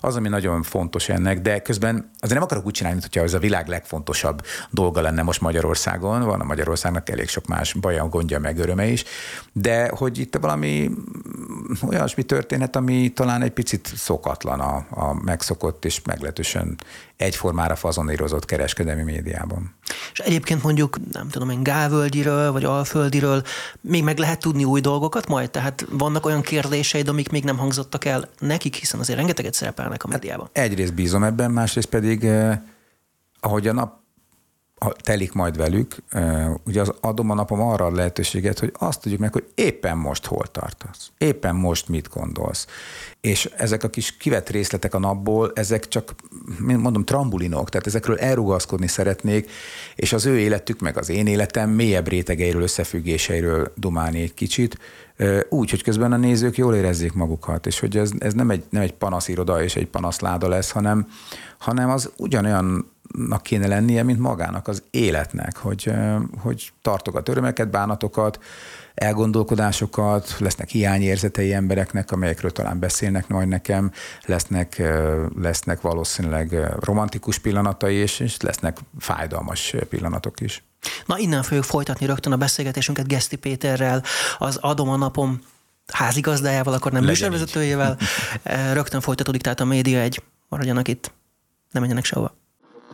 [0.00, 3.38] az, ami nagyon fontos ennek, de közben azért nem akarok úgy csinálni, mintha ez a
[3.38, 8.58] világ legfontosabb dolga lenne most Magyarországon, van a Magyarországnak elég sok más baja, gondja, meg
[8.58, 9.04] öröme is,
[9.52, 10.90] de hogy itt valami
[11.86, 16.76] olyasmi történet, ami talán egy picit szokatlan a, a megszokott és meglehetősen
[17.16, 19.74] egyformára fazonírozott kereskedelmi médiában.
[20.12, 23.42] És egyébként mondjuk, nem tudom én, Gávölgyiről vagy Alföldiről
[23.80, 25.50] még meg lehet tudni új dolgokat majd?
[25.50, 30.08] Tehát vannak olyan kérdéseid, amik még nem hangzottak el nekik, hiszen azért rengeteget szerepelnek a
[30.08, 30.50] médiában.
[30.54, 32.58] Hát egyrészt bízom ebben, másrészt pedig eh,
[33.40, 34.00] ahogy a nap
[35.02, 35.96] telik majd velük,
[36.64, 40.26] ugye az adom a napom arra a lehetőséget, hogy azt tudjuk meg, hogy éppen most
[40.26, 42.66] hol tartasz, éppen most mit gondolsz.
[43.20, 46.14] És ezek a kis kivett részletek a napból, ezek csak,
[46.58, 49.50] mondom, trambulinok, tehát ezekről elrugaszkodni szeretnék,
[49.94, 54.78] és az ő életük, meg az én életem mélyebb rétegeiről, összefüggéseiről dumálni egy kicsit,
[55.48, 58.82] úgy, hogy közben a nézők jól érezzék magukat, és hogy ez, ez nem, egy, nem
[58.82, 61.08] egy panasziroda és egy panaszláda lesz, hanem,
[61.58, 62.90] hanem az ugyanolyan
[63.42, 65.92] kéne lennie, mint magának az életnek, hogy,
[66.38, 68.38] hogy tartogat örömeket, bánatokat,
[68.94, 73.92] elgondolkodásokat, lesznek hiányérzetei embereknek, amelyekről talán beszélnek majd nekem,
[74.26, 74.82] lesznek,
[75.40, 80.62] lesznek valószínűleg romantikus pillanatai, és, és lesznek fájdalmas pillanatok is.
[81.06, 84.02] Na innen fogjuk folytatni rögtön a beszélgetésünket Geszti Péterrel,
[84.38, 85.40] az Adom a napom
[85.92, 87.98] házigazdájával, akkor nem műsorvezetőjével.
[88.72, 90.22] Rögtön folytatódik, tehát a média egy.
[90.48, 91.12] Maradjanak itt,
[91.70, 92.34] nem menjenek sehova.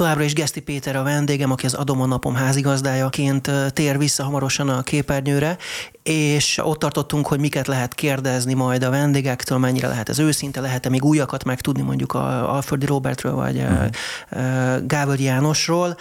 [0.00, 4.68] Továbbra is Geszti Péter a vendégem, aki az Adom a napom házigazdájaként tér vissza hamarosan
[4.68, 5.56] a képernyőre,
[6.02, 10.88] és ott tartottunk, hogy miket lehet kérdezni majd a vendégektől, mennyire lehet ez őszinte, lehet-e
[10.88, 14.86] még újakat megtudni mondjuk a Alföldi Robertről, vagy uh-huh.
[14.86, 15.96] Gábor Jánosról.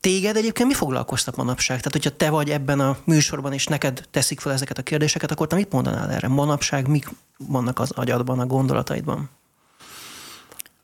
[0.00, 1.76] Téged egyébként mi foglalkoztat manapság?
[1.76, 5.46] Tehát, hogyha te vagy ebben a műsorban, és neked teszik fel ezeket a kérdéseket, akkor
[5.46, 6.28] te mit mondanál erre?
[6.28, 9.30] Manapság mik vannak az agyadban, a gondolataidban?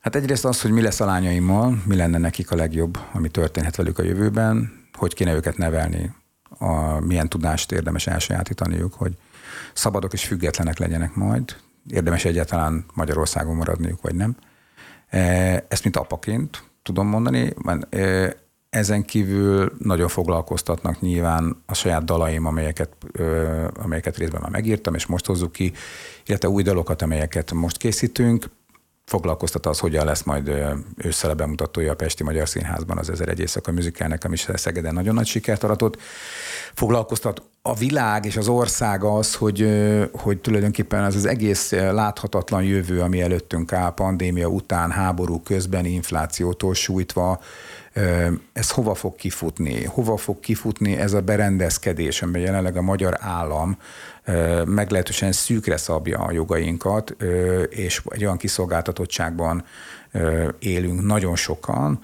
[0.01, 3.75] Hát egyrészt az, hogy mi lesz a lányaimmal, mi lenne nekik a legjobb, ami történhet
[3.75, 6.13] velük a jövőben, hogy kéne őket nevelni,
[6.57, 9.17] a, milyen tudást érdemes elsajátítaniuk, hogy
[9.73, 11.55] szabadok és függetlenek legyenek majd,
[11.89, 14.35] érdemes egyáltalán Magyarországon maradniuk, vagy nem.
[15.09, 15.19] E,
[15.67, 17.53] ezt mint apaként tudom mondani.
[17.89, 18.35] E,
[18.69, 22.89] ezen kívül nagyon foglalkoztatnak nyilván a saját dalaim, amelyeket,
[23.83, 25.73] amelyeket részben már megírtam, és most hozzuk ki,
[26.25, 28.49] illetve új dalokat, amelyeket most készítünk
[29.11, 30.51] foglalkoztat az, hogyan lesz majd
[30.97, 35.25] ősszel bemutatója a Pesti Magyar Színházban az Ezer egy éjszaka műzikálnek, ami Szegeden nagyon nagy
[35.25, 35.97] sikert aratott.
[36.73, 39.67] Foglalkoztat a világ és az ország az, hogy,
[40.11, 46.73] hogy tulajdonképpen az az egész láthatatlan jövő, ami előttünk áll, pandémia után, háború közben, inflációtól
[46.73, 47.39] sújtva,
[48.53, 49.83] ez hova fog kifutni?
[49.83, 53.77] Hova fog kifutni ez a berendezkedés, amiben jelenleg a magyar állam
[54.65, 57.15] meglehetősen szűkre szabja a jogainkat,
[57.69, 59.63] és egy olyan kiszolgáltatottságban
[60.59, 61.99] élünk nagyon sokan,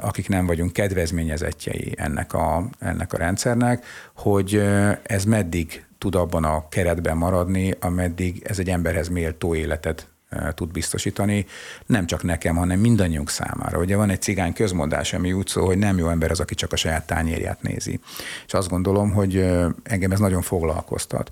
[0.00, 4.62] akik nem vagyunk kedvezményezettjei ennek a, ennek a rendszernek, hogy
[5.02, 10.06] ez meddig tud abban a keretben maradni, ameddig ez egy emberhez méltó életet
[10.54, 11.46] tud biztosítani,
[11.86, 13.78] nem csak nekem, hanem mindannyiunk számára.
[13.78, 16.72] Ugye van egy cigány közmondás, ami úgy szól, hogy nem jó ember az, aki csak
[16.72, 18.00] a saját tányérját nézi.
[18.46, 19.36] És azt gondolom, hogy
[19.82, 21.30] engem ez nagyon foglalkoztat.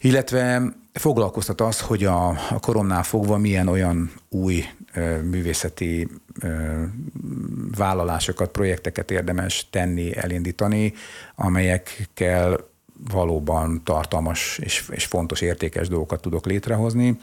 [0.00, 6.08] Illetve foglalkoztat az, hogy a, a koromnál fogva milyen olyan új ö, művészeti
[6.40, 6.82] ö,
[7.76, 10.92] vállalásokat, projekteket érdemes tenni, elindítani,
[11.34, 12.68] amelyekkel
[13.10, 17.18] valóban tartalmas és, és fontos, értékes dolgokat tudok létrehozni.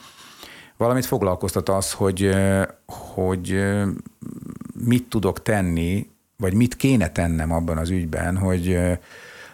[0.77, 2.35] Valamit foglalkoztat az, hogy,
[2.85, 3.65] hogy
[4.85, 8.79] mit tudok tenni, vagy mit kéne tennem abban az ügyben, hogy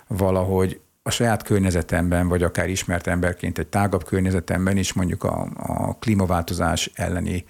[0.07, 5.97] valahogy a saját környezetemben, vagy akár ismert emberként egy tágabb környezetemben is mondjuk a, a
[5.99, 7.45] klímaváltozás elleni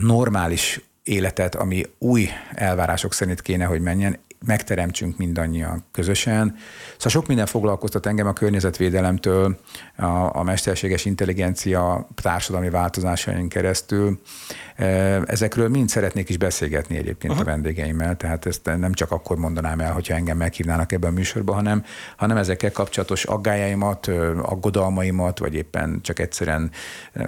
[0.00, 6.54] normális életet, ami új elvárások szerint kéne, hogy menjen, megteremtsünk mindannyian közösen.
[6.92, 9.58] Szóval sok minden foglalkoztat engem a környezetvédelemtől,
[9.96, 14.20] a, a mesterséges intelligencia társadalmi változásain keresztül.
[14.76, 14.84] E,
[15.26, 17.42] ezekről mind szeretnék is beszélgetni egyébként Aha.
[17.42, 21.54] a vendégeimmel, tehát ezt nem csak akkor mondanám el, hogyha engem meghívnának ebben a műsorba,
[21.54, 21.84] hanem,
[22.16, 24.06] hanem ezekkel kapcsolatos aggájaimat,
[24.42, 26.70] aggodalmaimat, vagy éppen csak egyszerűen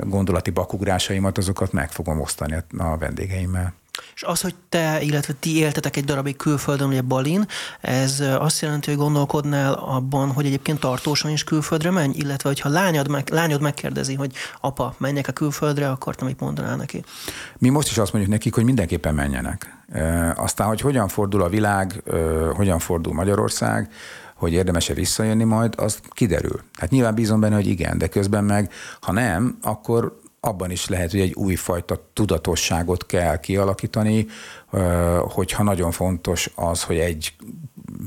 [0.01, 3.75] gondolati bakugrásaimat, azokat meg fogom osztani a vendégeimmel.
[4.15, 7.47] És az, hogy te, illetve ti éltetek egy darabig külföldön, ugye Balin,
[7.81, 13.09] ez azt jelenti, hogy gondolkodnál abban, hogy egyébként tartósan is külföldre menj, illetve hogyha lányod,
[13.09, 17.05] meg, lányod megkérdezi, hogy apa, menjek a külföldre, akkor te mit mondanál neki?
[17.59, 19.77] Mi most is azt mondjuk nekik, hogy mindenképpen menjenek.
[19.93, 22.17] E, aztán, hogy hogyan fordul a világ, e,
[22.55, 23.91] hogyan fordul Magyarország,
[24.35, 26.61] hogy érdemese visszajönni majd, az kiderül.
[26.79, 31.11] Hát nyilván bízom benne, hogy igen, de közben meg, ha nem, akkor abban is lehet,
[31.11, 34.27] hogy egy újfajta tudatosságot kell kialakítani,
[35.21, 37.35] hogyha nagyon fontos az, hogy egy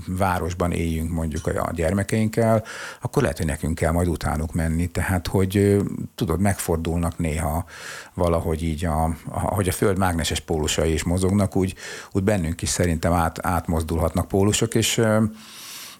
[0.07, 2.63] városban éljünk mondjuk a gyermekeinkkel,
[3.01, 4.87] akkor lehet, hogy nekünk kell majd utánuk menni.
[4.87, 5.77] Tehát, hogy
[6.15, 7.65] tudod, megfordulnak néha
[8.13, 11.75] valahogy így, a, hogy a Föld mágneses pólusai is mozognak, úgy,
[12.11, 15.01] úgy bennünk is szerintem át, átmozdulhatnak pólusok, és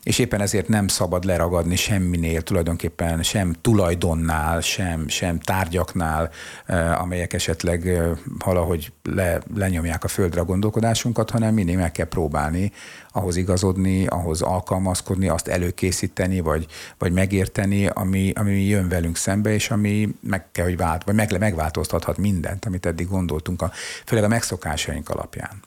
[0.04, 6.30] és éppen ezért nem szabad leragadni semminél, tulajdonképpen sem tulajdonnál, sem, sem tárgyaknál,
[6.66, 8.10] eh, amelyek esetleg eh,
[8.40, 12.72] valahogy le, lenyomják a földre a gondolkodásunkat, hanem mindig meg kell próbálni
[13.12, 16.66] ahhoz igazodni, ahhoz alkalmazkodni, azt előkészíteni, vagy,
[16.98, 21.40] vagy megérteni, ami, ami jön velünk szembe, és ami meg kell, hogy vált, vagy meg,
[21.40, 23.72] megváltoztathat mindent, amit eddig gondoltunk, a,
[24.06, 25.62] főleg a megszokásaink alapján.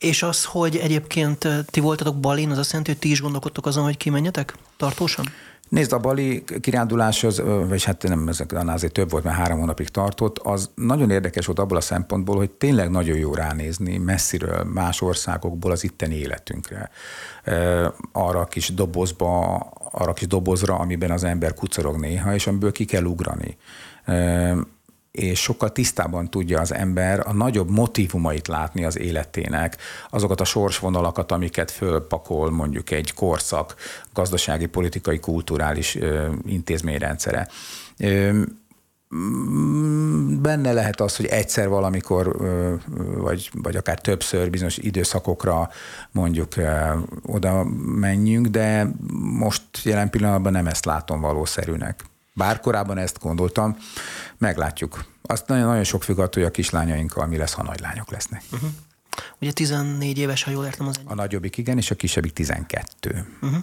[0.00, 3.84] És az, hogy egyébként ti voltatok Balin, az azt jelenti, hogy ti is gondolkodtok azon,
[3.84, 5.26] hogy kimenjetek tartósan?
[5.68, 9.88] Nézd, a bali kirándulás, az, vagy hát nem, ezek azért több volt, mert három hónapig
[9.88, 15.00] tartott, az nagyon érdekes volt abból a szempontból, hogy tényleg nagyon jó ránézni messziről, más
[15.00, 16.90] országokból az itteni életünkre.
[18.12, 19.54] Arra a kis dobozba,
[19.90, 23.56] arra a kis dobozra, amiben az ember kucorog néha, és amiből ki kell ugrani
[25.10, 29.76] és sokkal tisztában tudja az ember a nagyobb motivumait látni az életének,
[30.10, 33.74] azokat a sorsvonalakat, amiket fölpakol mondjuk egy korszak
[34.12, 37.48] gazdasági, politikai, kulturális ö, intézményrendszere.
[37.98, 38.42] Ö,
[39.14, 42.36] mm, benne lehet az, hogy egyszer valamikor,
[43.16, 45.70] vagy, vagy akár többször bizonyos időszakokra
[46.10, 46.54] mondjuk
[47.26, 48.90] oda menjünk, de
[49.38, 52.09] most jelen pillanatban nem ezt látom valószerűnek.
[52.40, 53.76] Bár korábban ezt gondoltam,
[54.38, 55.04] meglátjuk.
[55.22, 58.42] Azt nagyon, nagyon sok függ attól, hogy a kislányainkkal mi lesz, ha nagylányok lesznek.
[58.52, 58.70] Uh-huh.
[59.40, 61.10] Ugye 14 éves, ha jól értem az egyik.
[61.10, 63.26] A nagyobbik igen, és a kisebbik 12.
[63.42, 63.58] Uh-huh.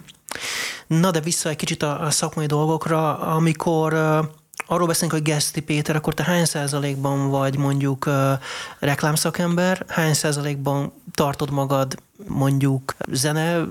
[0.86, 4.24] Na de vissza egy kicsit a, a szakmai dolgokra, amikor uh,
[4.66, 8.32] arról beszélünk, hogy Geszti Péter, akkor te hány százalékban vagy mondjuk uh,
[8.78, 13.64] reklámszakember, hány százalékban tartod magad mondjuk zene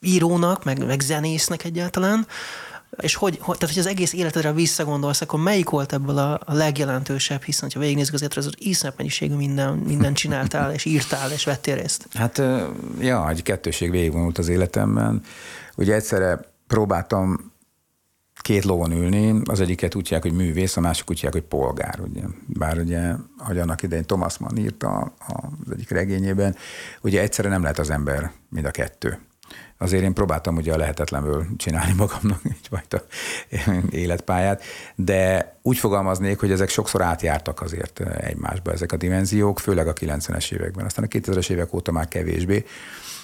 [0.00, 2.26] írónak, meg, meg zenésznek egyáltalán,
[3.00, 6.52] és hogy, hogy, tehát, hogy az egész életedre visszagondolsz, akkor melyik volt ebből a, a
[6.52, 11.44] legjelentősebb, hiszen ha végignézzük az életre, az iszonyat mennyiségű minden, minden csináltál, és írtál, és
[11.44, 12.08] vettél részt.
[12.14, 12.42] Hát,
[13.00, 15.22] ja, egy kettőség végigvonult az életemben.
[15.76, 17.52] Ugye egyszerre próbáltam
[18.40, 22.00] két lovon ülni, az egyiket úgy hogy művész, a másik úgy hogy polgár.
[22.00, 22.22] Ugye.
[22.46, 26.56] Bár ugye, hogy annak idején Thomas Mann írta az egyik regényében,
[27.00, 29.18] ugye egyszerre nem lehet az ember mind a kettő
[29.78, 33.02] azért én próbáltam ugye a lehetetlenből csinálni magamnak egyfajta
[33.90, 34.62] életpályát,
[34.94, 40.52] de úgy fogalmaznék, hogy ezek sokszor átjártak azért egymásba ezek a dimenziók, főleg a 90-es
[40.52, 40.84] években.
[40.84, 42.64] Aztán a 2000-es évek óta már kevésbé,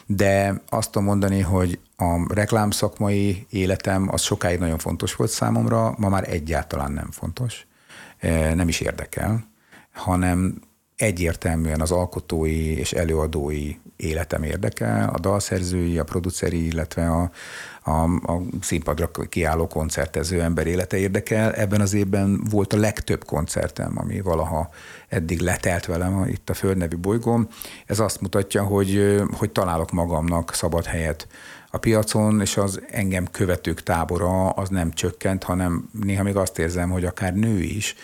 [0.07, 6.09] de azt tudom mondani, hogy a reklámszakmai életem az sokáig nagyon fontos volt számomra, ma
[6.09, 7.67] már egyáltalán nem fontos,
[8.19, 9.49] e, nem is érdekel,
[9.93, 10.61] hanem
[10.97, 17.31] egyértelműen az alkotói és előadói életem érdekel, a dalszerzői, a produceri, illetve a,
[17.83, 18.03] a,
[18.33, 21.53] a színpadra kiálló koncertező ember élete érdekel.
[21.53, 24.71] Ebben az évben volt a legtöbb koncertem, ami valaha
[25.09, 27.49] eddig letelt velem itt a Földnevű bolygón.
[27.87, 31.27] Ez azt mutatja, hogy, hogy találok magamnak szabad helyet
[31.71, 36.91] a piacon, és az engem követők tábora az nem csökkent, hanem néha még azt érzem,
[36.91, 37.95] hogy akár nő is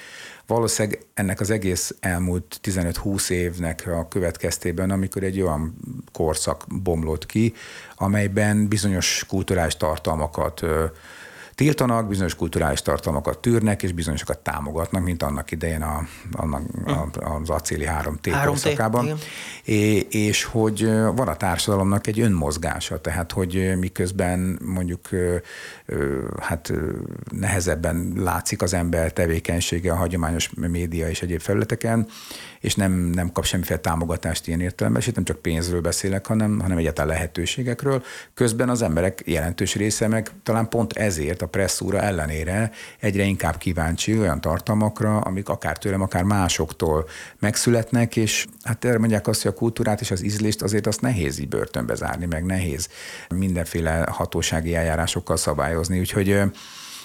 [0.51, 5.77] valószínűleg ennek az egész elmúlt 15-20 évnek a következtében, amikor egy olyan
[6.13, 7.55] korszak bomlott ki,
[7.97, 10.63] amelyben bizonyos kulturális tartalmakat
[11.61, 17.51] tiltanak, bizonyos kulturális tartalmakat tűrnek, és bizonyosokat támogatnak, mint annak idején a, annak, a, az
[17.51, 19.19] acéli 3T korszakában.
[20.09, 25.09] És hogy van a társadalomnak egy önmozgása, tehát hogy miközben mondjuk
[26.41, 26.73] hát
[27.31, 32.07] nehezebben látszik az ember tevékenysége a hagyományos média és egyéb felületeken,
[32.61, 36.61] és nem, nem kap semmiféle támogatást ilyen értelemben, és itt nem csak pénzről beszélek, hanem,
[36.61, 38.03] hanem egyáltalán lehetőségekről.
[38.35, 44.19] Közben az emberek jelentős része meg talán pont ezért a presszúra ellenére egyre inkább kíváncsi
[44.19, 47.09] olyan tartalmakra, amik akár tőlem, akár másoktól
[47.39, 51.39] megszületnek, és hát erre mondják azt, hogy a kultúrát és az ízlést azért azt nehéz
[51.39, 52.89] így börtönbe zárni, meg nehéz
[53.29, 56.43] mindenféle hatósági eljárásokkal szabályozni, úgyhogy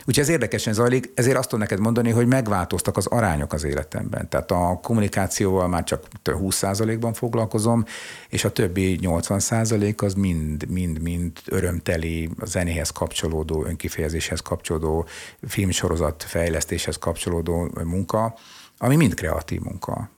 [0.07, 4.29] Úgyhogy ez érdekesen zajlik, ezért azt tudom neked mondani, hogy megváltoztak az arányok az életemben.
[4.29, 7.85] Tehát a kommunikációval már csak 20%-ban foglalkozom,
[8.29, 15.05] és a többi 80% az mind, mind, mind örömteli, a zenéhez kapcsolódó, önkifejezéshez kapcsolódó,
[15.47, 18.35] filmsorozat fejlesztéshez kapcsolódó munka,
[18.77, 20.09] ami mind kreatív munka.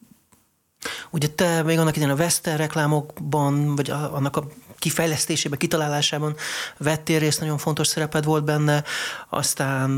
[1.10, 4.48] Ugye te még annak idején a Western reklámokban, vagy annak a
[4.80, 6.36] kifejlesztésében, kitalálásában
[6.78, 8.84] vettél részt, nagyon fontos szereped volt benne,
[9.30, 9.90] aztán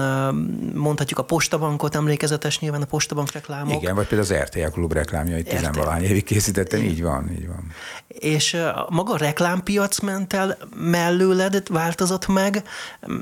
[0.76, 3.82] mondhatjuk a postabankot, emlékezetes nyilván a postabank reklámok.
[3.82, 7.72] Igen, vagy például az RTL klub reklámjait tizenvalahány évig készítettem, így van, így van.
[8.08, 8.58] És
[8.89, 12.63] maga a reklámpiac ment el mellőled, változott meg,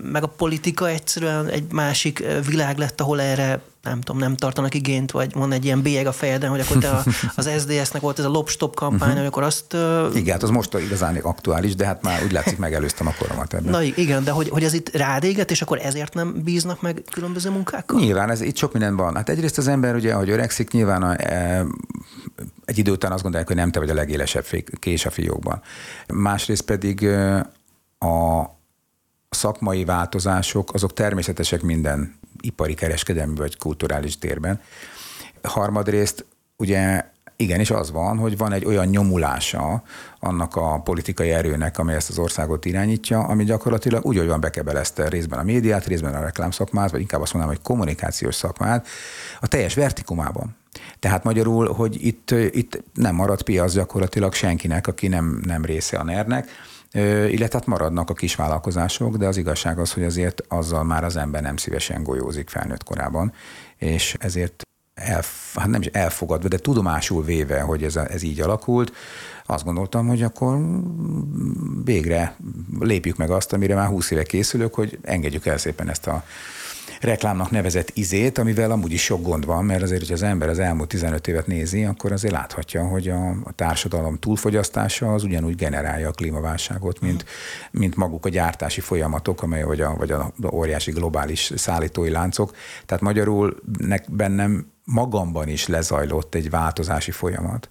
[0.04, 5.12] meg a politika egyszerűen egy másik világ lett, ahol erre nem tudom, nem tartanak igényt,
[5.12, 7.04] vagy van egy ilyen bélyeg a fejeden, hogy akkor te a,
[7.36, 9.21] az SDS-nek volt ez a lopstop kampány, uh-huh.
[9.21, 9.73] amikor azt...
[9.73, 10.15] Uh...
[10.15, 13.71] Igen, hát az most igazán aktuális, de hát már úgy látszik megelőztem a koromat ebben.
[13.71, 17.04] Na igen, de hogy, hogy ez itt rád éget, és akkor ezért nem bíznak meg
[17.12, 18.00] különböző munkákkal?
[18.00, 19.15] Nyilván, ez itt sok minden van.
[19.15, 21.65] Hát egyrészt az ember ugye, ahogy öregszik, nyilván a, e,
[22.65, 24.45] egy idő után azt gondolják, hogy nem te vagy a legélesebb
[24.80, 25.62] kés a fiókban.
[26.08, 27.08] Másrészt pedig
[28.00, 28.45] a
[29.30, 34.62] szakmai változások, azok természetesek minden ipari, kereskedelmi vagy kulturális térben.
[35.41, 36.26] Harmadrészt
[36.58, 37.04] ugye
[37.38, 39.84] igenis az van, hogy van egy olyan nyomulása
[40.19, 45.10] annak a politikai erőnek, amely ezt az országot irányítja, ami gyakorlatilag úgy, hogy van bekebelezte
[45.10, 48.88] részben a médiát, részben a reklámszakmát, vagy inkább azt mondanám, hogy kommunikációs szakmát,
[49.41, 50.56] a teljes vertikumában.
[51.00, 56.04] Tehát magyarul, hogy itt, itt nem marad piac gyakorlatilag senkinek, aki nem, nem része a
[56.04, 56.50] NER-nek,
[57.30, 61.42] illetve hát maradnak a kisvállalkozások, de az igazság az, hogy azért azzal már az ember
[61.42, 63.34] nem szívesen golyózik felnőtt korában,
[63.78, 64.62] és ezért
[64.94, 68.91] elf, hát nem is elfogadva, de tudomásul véve, hogy ez, ez így alakult,
[69.45, 70.58] azt gondoltam, hogy akkor
[71.84, 72.36] végre
[72.80, 76.24] lépjük meg azt, amire már 20 éve készülök, hogy engedjük el szépen ezt a
[77.02, 80.60] reklámnak nevezett izét, amivel amúgy is sok gond van, mert azért, hogy az ember az
[80.60, 86.08] elmúlt 15 évet nézi, akkor azért láthatja, hogy a, a társadalom túlfogyasztása az ugyanúgy generálja
[86.08, 87.26] a klímaválságot, mint,
[87.72, 92.56] mint maguk a gyártási folyamatok, amely vagy a, vagy a óriási globális szállítói láncok.
[92.86, 97.70] Tehát magyarul nek, bennem magamban is lezajlott egy változási folyamat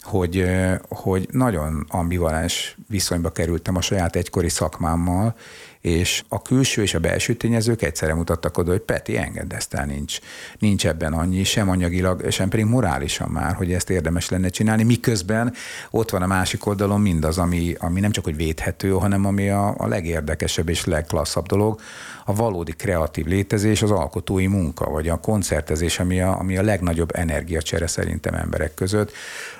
[0.00, 0.44] hogy,
[0.88, 5.34] hogy nagyon ambivalens viszonyba kerültem a saját egykori szakmámmal,
[5.80, 9.86] és a külső és a belső tényezők egyszerre mutattak oda, hogy Peti, engedd ezt el,
[9.86, 10.18] nincs,
[10.58, 15.54] nincs ebben annyi, sem anyagilag, sem pedig morálisan már, hogy ezt érdemes lenne csinálni, miközben
[15.90, 19.74] ott van a másik oldalon mindaz, ami, ami nem csak hogy védhető, hanem ami a,
[19.78, 21.80] a legérdekesebb és legklasszabb dolog,
[22.28, 27.10] a valódi kreatív létezés, az alkotói munka, vagy a koncertezés, ami a, ami a legnagyobb
[27.14, 29.12] energiacsere szerintem emberek között.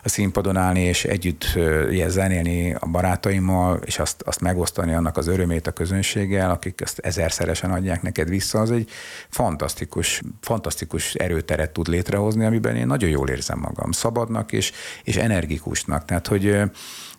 [0.03, 1.59] A színpadon állni és együtt
[2.07, 5.73] zenélni a barátaimmal, és azt, azt megosztani annak az örömét a
[6.13, 8.91] közönséggel, akik ezt ezerszeresen adják neked vissza, az egy
[9.29, 14.73] fantasztikus, fantasztikus erőteret tud létrehozni, amiben én nagyon jól érzem magam, szabadnak és,
[15.05, 16.05] és energikusnak.
[16.05, 16.45] Tehát, hogy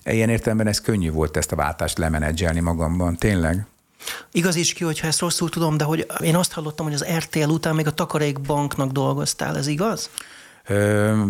[0.03, 3.65] ilyen értelemben ez könnyű volt ezt a váltást lemenedzselni magamban, tényleg.
[4.31, 7.49] Igaz is ki, hogyha ezt rosszul tudom, de hogy én azt hallottam, hogy az RTL
[7.49, 10.09] után még a Takarékbanknak dolgoztál, ez igaz?
[10.67, 11.23] Ö,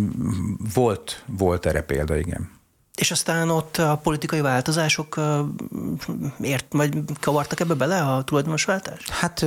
[0.73, 2.58] volt, volt erre példa, igen.
[2.99, 5.19] És aztán ott a politikai változások
[6.41, 9.09] ért, vagy kavartak ebbe bele a tulajdonosváltás?
[9.09, 9.45] Hát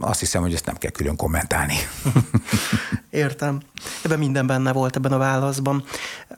[0.00, 1.74] azt hiszem, hogy ezt nem kell külön kommentálni.
[3.10, 3.60] Értem.
[4.02, 5.84] Ebben minden benne volt ebben a válaszban.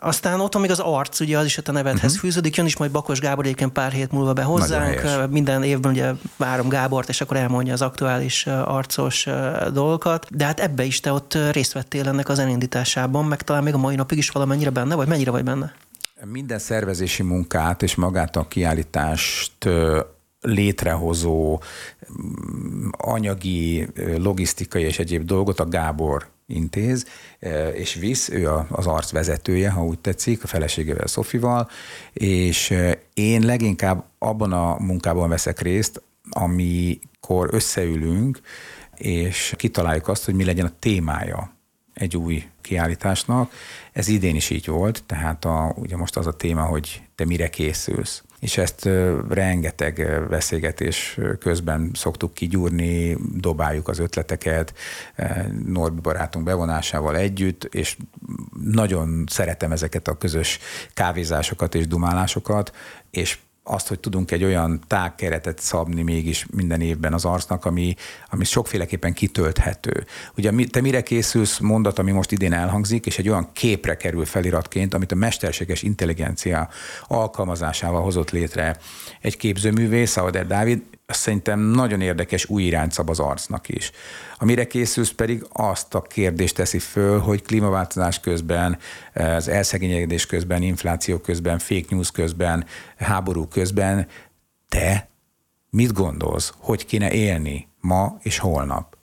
[0.00, 2.18] Aztán ott van még az arc, ugye az is a te nevedhez uh-huh.
[2.20, 5.30] fűződik, jön is majd Bakos Gábor egyébként pár hét múlva be hozzánk.
[5.30, 9.26] Minden évben ugye várom Gábort, és akkor elmondja az aktuális arcos
[9.72, 10.26] dolgokat.
[10.30, 13.78] De hát ebbe is te ott részt vettél ennek az elindításában, meg talán még a
[13.78, 15.08] mai napig is valamennyire benne vagy?
[15.08, 15.74] Mennyire vagy benne?
[16.26, 19.68] Minden szervezési munkát és magát a kiállítást
[20.40, 21.60] létrehozó
[22.22, 27.06] mm, anyagi, logisztikai és egyéb dolgot a Gábor intéz,
[27.74, 31.68] és visz, ő az arc vezetője, ha úgy tetszik, a feleségével, Szofival,
[32.12, 32.74] és
[33.14, 38.40] én leginkább abban a munkában veszek részt, amikor összeülünk,
[38.96, 41.53] és kitaláljuk azt, hogy mi legyen a témája
[41.94, 43.52] egy új kiállításnak.
[43.92, 47.50] Ez idén is így volt, tehát a, ugye most az a téma, hogy te mire
[47.50, 48.22] készülsz.
[48.40, 48.88] És ezt
[49.28, 54.74] rengeteg beszélgetés közben szoktuk kigyúrni, dobáljuk az ötleteket
[55.66, 57.96] Norbi barátunk bevonásával együtt, és
[58.64, 60.58] nagyon szeretem ezeket a közös
[60.94, 62.76] kávézásokat és dumálásokat,
[63.10, 67.94] és azt, hogy tudunk egy olyan tágkeretet szabni mégis minden évben az arcnak, ami,
[68.30, 70.06] ami sokféleképpen kitölthető.
[70.36, 74.94] Ugye te mire készülsz mondat, ami most idén elhangzik, és egy olyan képre kerül feliratként,
[74.94, 76.68] amit a mesterséges intelligencia
[77.06, 78.76] alkalmazásával hozott létre
[79.20, 83.90] egy képzőművész, Sauder Dávid, szerintem nagyon érdekes új irányt szab az arcnak is.
[84.38, 88.78] Amire készülsz pedig azt a kérdést teszi föl, hogy klímaváltozás közben,
[89.14, 92.64] az elszegényedés közben, infláció közben, fake news közben,
[92.96, 94.06] háború közben
[94.68, 95.08] te
[95.70, 98.96] mit gondolsz, hogy kéne élni ma és holnap?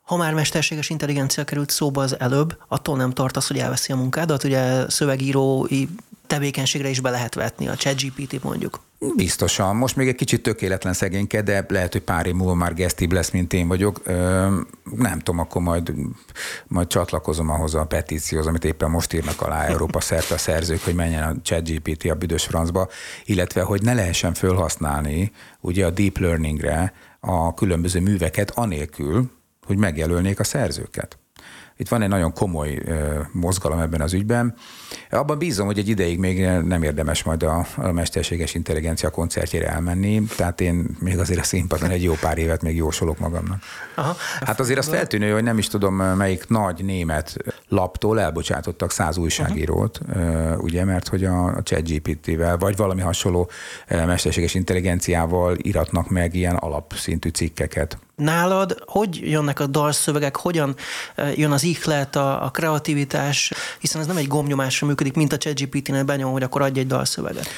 [0.00, 4.44] Ha már mesterséges intelligencia került szóba az előbb, attól nem tartasz, hogy elveszi a munkádat.
[4.44, 5.86] Ugye szövegírói
[6.26, 8.80] tevékenységre is be lehet vetni, a ChatGPT mondjuk.
[9.16, 9.76] Biztosan.
[9.76, 13.30] Most még egy kicsit tökéletlen szegényke, de lehet, hogy pár év múlva már gesztibb lesz,
[13.30, 14.04] mint én vagyok.
[14.96, 15.92] Nem tudom, akkor majd,
[16.66, 20.94] majd csatlakozom ahhoz a petícióhoz, amit éppen most írnak alá Európa szerte a szerzők, hogy
[20.94, 22.88] menjen a ChatGPT a büdös francba,
[23.24, 29.30] illetve hogy ne lehessen felhasználni ugye a deep learningre a különböző műveket anélkül,
[29.66, 31.18] hogy megjelölnék a szerzőket.
[31.78, 32.82] Itt van egy nagyon komoly
[33.32, 34.54] mozgalom ebben az ügyben.
[35.10, 40.22] Abban bízom, hogy egy ideig még nem érdemes majd a, a mesterséges intelligencia koncertjére elmenni,
[40.36, 43.62] tehát én még azért a színpadon egy jó pár évet még jósolok magamnak.
[43.94, 44.16] Aha.
[44.40, 47.36] Hát azért az feltűnő, hogy nem is tudom melyik nagy német
[47.68, 50.62] laptól elbocsátottak száz újságírót, uh-huh.
[50.62, 53.50] ugye, mert hogy a ChatGPT-vel, vagy valami hasonló
[53.88, 57.98] mesterséges intelligenciával iratnak meg ilyen alapszintű cikkeket.
[58.16, 60.76] Nálad hogy jönnek a dalszövegek, hogyan
[61.34, 66.04] jön az ihlet, a, a kreativitás, hiszen ez nem egy gomnyomásra működik, mint a ChatGPT-nél
[66.04, 67.48] benyom, hogy akkor adj egy dalszöveget.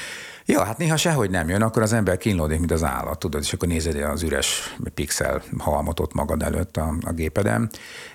[0.45, 3.53] Ja, hát néha sehogy nem jön, akkor az ember kínlódik, mint az állat, tudod, és
[3.53, 7.69] akkor nézed az üres pixel halmot ott magad előtt a, a gépeden.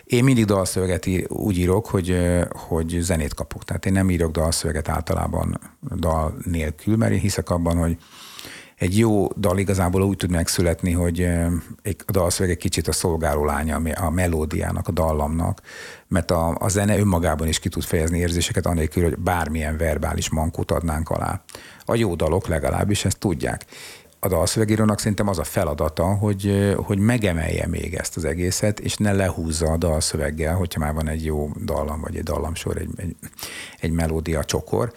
[0.04, 2.18] Én mindig dalszöveget úgy írok, hogy,
[2.50, 3.64] hogy zenét kapok.
[3.64, 5.60] Tehát én nem írok dalszöveget általában
[5.96, 7.96] dal nélkül, mert én hiszek abban, hogy
[8.76, 11.28] egy jó dal igazából úgy tud megszületni, hogy
[12.06, 15.60] a dalszöveg egy kicsit a szolgáló lánya a melódiának, a dallamnak,
[16.08, 20.70] mert a, a zene önmagában is ki tud fejezni érzéseket, anélkül, hogy bármilyen verbális mankót
[20.70, 21.42] adnánk alá.
[21.84, 23.64] A jó dalok legalábbis ezt tudják.
[24.20, 29.12] a dalszövegírónak szerintem az a feladata, hogy, hogy megemelje még ezt az egészet, és ne
[29.12, 33.16] lehúzza a dalszöveggel, hogyha már van egy jó dallam, vagy egy dallamsor, egy, egy,
[33.80, 34.92] egy melódia csokor,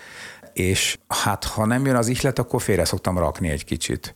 [0.58, 4.14] és hát ha nem jön az ihlet, akkor félre szoktam rakni egy kicsit.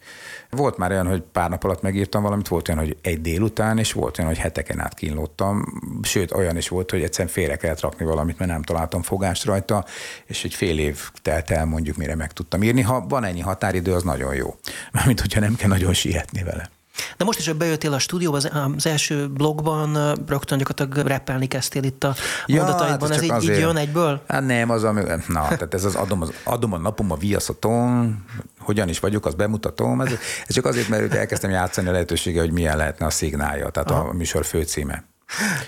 [0.49, 3.93] Volt már olyan, hogy pár nap alatt megírtam valamit, volt olyan, hogy egy délután, és
[3.93, 5.65] volt olyan, hogy heteken át kínlottam.
[6.01, 9.85] Sőt, olyan is volt, hogy egyszerűen félre kellett rakni valamit, mert nem találtam fogást rajta,
[10.25, 12.81] és egy fél év telt el mondjuk, mire meg tudtam írni.
[12.81, 14.55] Ha van ennyi határidő, az nagyon jó.
[14.91, 16.69] Mármint, hogyha nem kell nagyon sietni vele.
[17.17, 21.83] De most is, hogy bejöttél a stúdióba, az, az első blogban rögtön gyakorlatilag rappelni kezdtél
[21.83, 22.15] itt a
[22.45, 23.09] ja, mondataidban.
[23.09, 24.21] Hát ez, ez így, azért, így jön egyből?
[24.27, 28.25] Hát nem, az, ami, na, tehát ez az adom, az, adom a napom, a viaszatom,
[28.59, 30.01] hogyan is vagyok, azt bemutatom.
[30.01, 30.11] Ez,
[30.47, 34.07] ez csak azért, mert elkezdtem játszani a lehetősége, hogy milyen lehetne a szignálja, tehát Aha.
[34.07, 35.10] a műsor főcíme.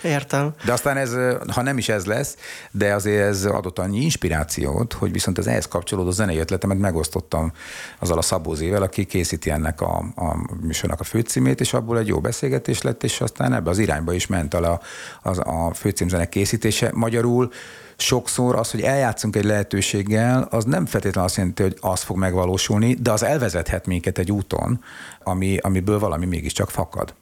[0.03, 0.53] Értem.
[0.65, 1.15] De aztán ez,
[1.53, 2.35] ha nem is ez lesz,
[2.71, 7.51] de azért ez adott annyi inspirációt, hogy viszont az ehhez kapcsolódó zenei ötletemet megosztottam
[7.99, 12.19] azzal a Szabózével, aki készíti ennek a, a műsornak a főcímét, és abból egy jó
[12.19, 14.79] beszélgetés lett, és aztán ebbe az irányba is ment el a,
[15.21, 16.89] a, a főcímzenek készítése.
[16.93, 17.51] Magyarul
[17.97, 22.93] sokszor az, hogy eljátszunk egy lehetőséggel, az nem feltétlenül azt jelenti, hogy az fog megvalósulni,
[22.93, 24.83] de az elvezethet minket egy úton,
[25.23, 27.13] ami, amiből valami mégiscsak fakad.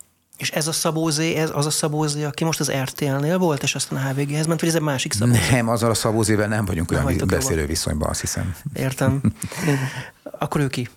[0.41, 4.05] És ez a Szabózé, ez az a Szabózé, aki most az RTL-nél volt, és aztán
[4.05, 5.39] a HVG-hez ment, vagy ez egy másik Szabózé?
[5.51, 8.55] Nem, azzal a Szabózével nem vagyunk nem olyan beszélő viszonyban, azt hiszem.
[8.73, 9.21] Értem.
[10.39, 10.89] Akkor ő ki?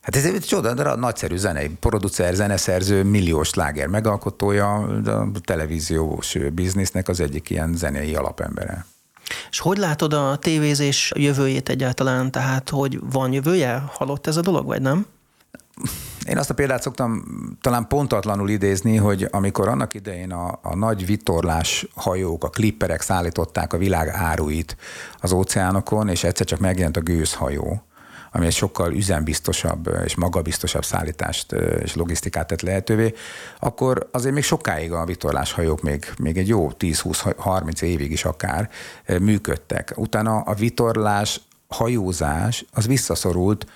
[0.00, 7.08] Hát ez egy csoda, de nagyszerű zenei producer, zeneszerző, milliós láger megalkotója, a televíziós biznisznek
[7.08, 8.86] az egyik ilyen zenei alapembere.
[9.50, 12.30] És hogy látod a tévézés jövőjét egyáltalán?
[12.30, 13.82] Tehát, hogy van jövője?
[13.88, 15.06] Halott ez a dolog, vagy nem?
[16.28, 17.24] Én azt a példát szoktam
[17.60, 23.72] talán pontatlanul idézni, hogy amikor annak idején a, a nagy vitorlás hajók, a klipperek szállították
[23.72, 24.76] a világ áruit
[25.20, 27.82] az óceánokon, és egyszer csak megjelent a gőzhajó,
[28.32, 31.52] ami egy sokkal üzembiztosabb és magabiztosabb szállítást
[31.82, 33.14] és logisztikát tett lehetővé,
[33.58, 38.70] akkor azért még sokáig a vitorláshajók még, még egy jó 10-20-30 évig is akár
[39.20, 39.92] működtek.
[39.96, 43.66] Utána a vitorlás hajózás az visszaszorult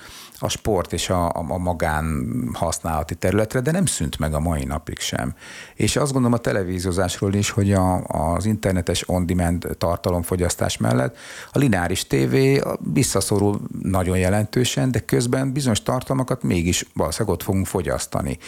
[0.42, 4.64] a sport és a, a, a magán használati területre, de nem szűnt meg a mai
[4.64, 5.34] napig sem.
[5.74, 11.16] És azt gondolom a televíziózásról is, hogy a, az internetes on-demand tartalomfogyasztás mellett
[11.52, 12.60] a lineáris tévé
[12.92, 18.38] visszaszorul nagyon jelentősen, de közben bizonyos tartalmakat mégis valószínűleg ott fogunk fogyasztani.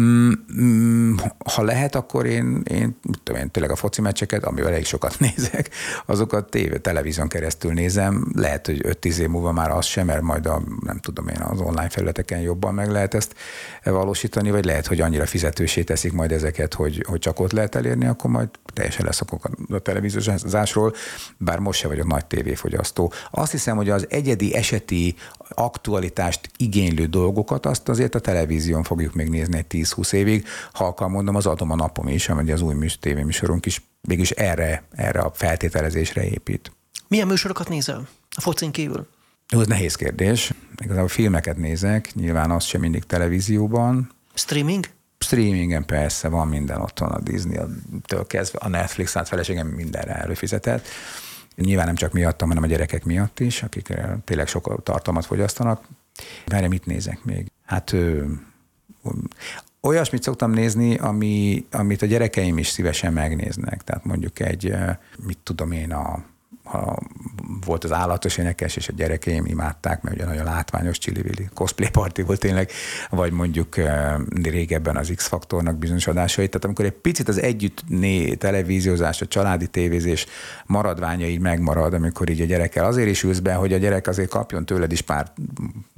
[0.00, 1.14] Mm, mm,
[1.54, 5.70] ha lehet, akkor én, én, tudom én, tényleg a foci meccseket, amivel elég sokat nézek,
[6.06, 8.26] azokat tévé, televízión keresztül nézem.
[8.34, 11.60] Lehet, hogy 5-10 év múlva már az sem, mert majd a, nem tudom én, az
[11.60, 13.34] online felületeken jobban meg lehet ezt
[13.84, 18.06] valósítani, vagy lehet, hogy annyira fizetősé teszik majd ezeket, hogy, hogy csak ott lehet elérni,
[18.06, 20.94] akkor majd teljesen leszokok a televíziózásról,
[21.36, 23.12] bár most se vagyok nagy tévéfogyasztó.
[23.30, 25.14] Azt hiszem, hogy az egyedi eseti
[25.48, 30.46] aktualitást igénylő dolgokat, azt azért a televízión fogjuk még nézni egy 10-20 évig.
[30.72, 34.82] Halkan mondom, az adom a napom is, amely az új műs, tévéműsorunk is mégis erre,
[34.90, 36.72] erre a feltételezésre épít.
[37.08, 39.06] Milyen műsorokat nézel a focin kívül?
[39.48, 40.52] Ez nehéz kérdés.
[40.82, 44.10] Igazából filmeket nézek, nyilván az sem mindig televízióban.
[44.34, 44.84] Streaming?
[45.18, 50.86] Streamingen persze, van minden otthon, a Disney-től kezdve, a Netflix, hát feleségem mindenre előfizetett.
[51.56, 55.84] Nyilván nem csak miattam, hanem a gyerekek miatt is, akik tényleg sok tartalmat fogyasztanak.
[56.46, 57.50] Várj, mit nézek még?
[57.64, 57.94] Hát
[59.84, 63.82] olyasmit szoktam nézni, ami, amit a gyerekeim is szívesen megnéznek.
[63.82, 64.74] Tehát mondjuk egy,
[65.26, 66.24] mit tudom én, a
[66.64, 66.98] ha
[67.64, 72.20] volt az állatos énekes, és a gyerekeim imádták, mert ugye nagyon látványos csili cosplay party
[72.22, 72.70] volt tényleg,
[73.10, 73.76] vagy mondjuk
[74.42, 76.48] régebben az X-faktornak bizonyos adásait.
[76.48, 80.26] Tehát amikor egy picit az együtt né, televíziózás, a családi tévézés
[80.66, 84.30] maradványa így megmarad, amikor így a gyerekkel azért is ülsz be, hogy a gyerek azért
[84.30, 85.32] kapjon tőled is pár,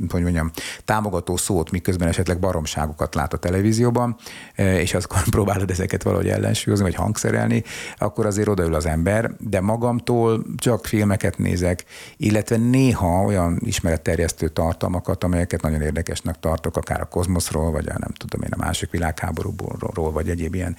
[0.08, 0.50] hogy mondjam,
[0.84, 4.16] támogató szót, miközben esetleg baromságokat lát a televízióban,
[4.56, 7.62] és akkor próbálod ezeket valahogy ellensúlyozni, vagy hangszerelni,
[7.98, 11.84] akkor azért odaül az ember, de magamtól csak filmeket nézek,
[12.16, 18.12] illetve néha olyan ismeretterjesztő tartalmakat, amelyeket nagyon érdekesnek tartok, akár a kozmoszról, vagy a nem
[18.16, 20.76] tudom én a másik világháborúból, vagy egyéb ilyen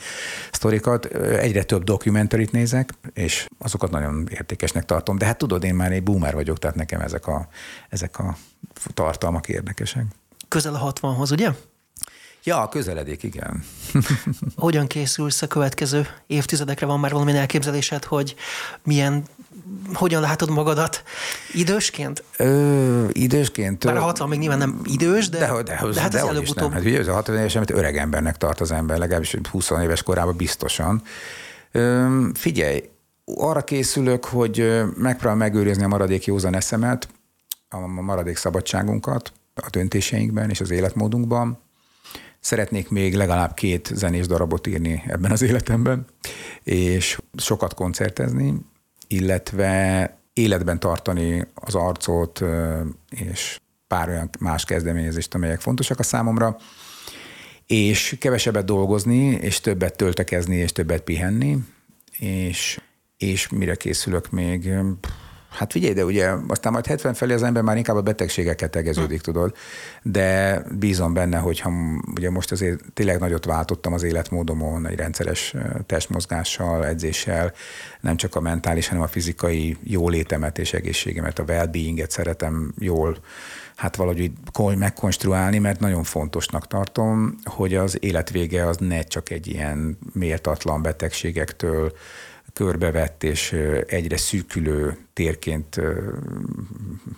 [0.52, 1.06] sztorikat.
[1.16, 5.18] Egyre több dokumenterit nézek, és azokat nagyon értékesnek tartom.
[5.18, 7.48] De hát tudod, én már egy boomer vagyok, tehát nekem ezek a,
[7.90, 8.38] ezek a
[8.94, 10.06] tartalmak érdekesek.
[10.48, 11.50] Közel a 60-hoz, ugye?
[12.48, 13.64] Ja, közeledik, igen.
[14.56, 16.86] Hogyan készülsz a következő évtizedekre?
[16.86, 18.36] Van már valami elképzelésed, hogy
[18.84, 19.24] milyen
[19.94, 21.04] hogyan látod magadat
[21.54, 22.24] idősként?
[22.38, 23.86] Ö, idősként?
[23.86, 26.72] Bár a 60 még nyilván nem idős, de, de, de, de hát de ez előbb-utóbb.
[26.72, 30.04] Hát ugye az a 60 éves, amit öreg embernek tart az ember, legalábbis 20 éves
[30.04, 31.02] korában biztosan.
[31.72, 32.84] Ö, figyelj,
[33.36, 37.08] arra készülök, hogy megpróbálom megőrizni a maradék józan eszemet,
[37.70, 41.60] a maradék szabadságunkat, a döntéseinkben és az életmódunkban.
[42.40, 46.06] Szeretnék még legalább két zenés darabot írni ebben az életemben,
[46.64, 48.54] és sokat koncertezni,
[49.08, 52.44] illetve életben tartani az arcot,
[53.10, 56.58] és pár olyan más kezdeményezést, amelyek fontosak a számomra,
[57.66, 61.58] és kevesebbet dolgozni, és többet töltekezni, és többet pihenni,
[62.18, 62.80] és,
[63.18, 64.70] és mire készülök még,
[65.58, 69.18] Hát figyelj, de ugye aztán majd 70 felé az ember már inkább a betegségeket tegeződik,
[69.18, 69.24] hm.
[69.24, 69.56] tudod,
[70.02, 71.72] de bízom benne, hogy ha
[72.16, 75.56] ugye most azért tényleg nagyot váltottam az életmódomon, egy rendszeres
[75.86, 77.54] testmozgással, edzéssel,
[78.02, 83.18] nem csak a mentális, hanem a fizikai jólétemet és egészségemet, a well-beinget szeretem jól
[83.78, 84.32] hát valahogy
[84.78, 91.92] megkonstruálni, mert nagyon fontosnak tartom, hogy az életvége az ne csak egy ilyen méltatlan betegségektől,
[92.58, 93.52] körbevett és
[93.88, 95.76] egyre szűkülő térként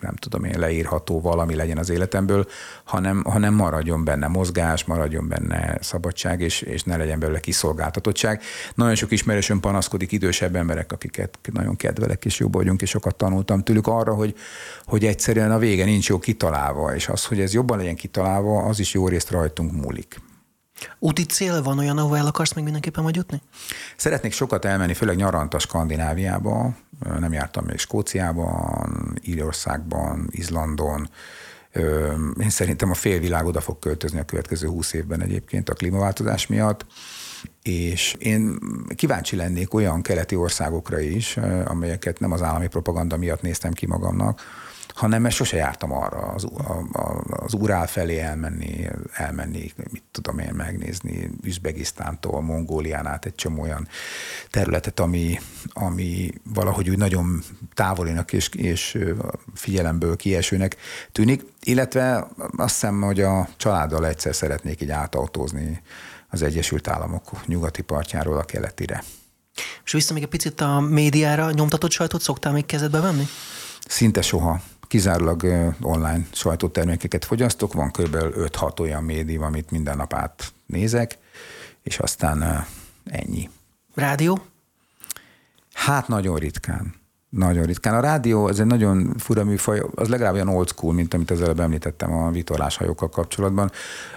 [0.02, 2.48] nem tudom én leírható valami legyen az életemből,
[2.84, 8.42] hanem, hanem maradjon benne mozgás, maradjon benne szabadság, és, és ne legyen belőle kiszolgáltatottság.
[8.76, 13.64] Nagyon sok ismerősöm panaszkodik, idősebb emberek, akiket nagyon kedvelek, és jobb vagyunk, és sokat tanultam
[13.64, 14.36] tőlük arra, hogy,
[14.86, 18.80] hogy egyszerűen a vége nincs jó kitalálva, és az, hogy ez jobban legyen kitalálva, az
[18.80, 20.20] is jó részt rajtunk múlik.
[21.00, 23.42] Úti cél van olyan, ahol el akarsz még mindenképpen majd jutni?
[23.98, 26.76] Szeretnék sokat elmenni, főleg nyaranta Skandináviába.
[27.20, 31.10] Nem jártam még Skóciában, Írországban, Izlandon.
[32.42, 36.86] Én szerintem a félvilág oda fog költözni a következő húsz évben egyébként a klímaváltozás miatt
[37.64, 38.60] és én
[38.96, 44.42] kíváncsi lennék olyan keleti országokra is, amelyeket nem az állami propaganda miatt néztem ki magamnak,
[45.00, 50.40] hanem mert sose jártam arra az, a, a, az Urál felé elmenni, elmenni, mit tudom
[50.40, 53.88] én megnézni, Üzbegisztántól, Mongólián át egy csomó olyan
[54.50, 55.40] területet, ami,
[55.74, 57.44] ami valahogy úgy nagyon
[57.74, 58.98] távolinak és, és
[59.54, 60.76] figyelemből kiesőnek
[61.12, 62.28] tűnik, illetve
[62.58, 65.82] azt hiszem, hogy a családdal egyszer szeretnék így átautózni
[66.30, 69.04] az Egyesült Államok nyugati partjáról a keletire.
[69.86, 73.28] És vissza még egy picit a médiára, nyomtatott sajtot szoktál még kezedbe venni?
[73.88, 78.16] Szinte soha kizárólag online sajtótermékeket fogyasztok, van kb.
[78.16, 81.18] 5-6 olyan médium, amit minden nap átnézek,
[81.84, 82.66] és aztán
[83.06, 83.50] ennyi.
[83.96, 84.40] Rádió?
[85.74, 86.99] Hát nagyon ritkán.
[87.30, 87.94] Nagyon ritkán.
[87.94, 91.42] A rádió, ez egy nagyon fura műfaj, az legalább olyan old school, mint amit az
[91.42, 93.72] előbb említettem a vitorláshajókkal kapcsolatban.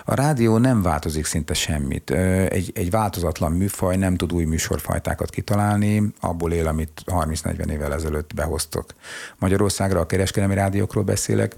[0.05, 2.11] A rádió nem változik szinte semmit.
[2.11, 8.35] Egy, egy változatlan műfaj nem tud új műsorfajtákat kitalálni, abból él, amit 30-40 évvel ezelőtt
[8.35, 8.95] behoztok.
[9.39, 11.57] Magyarországra a kereskedelmi rádiókról beszélek,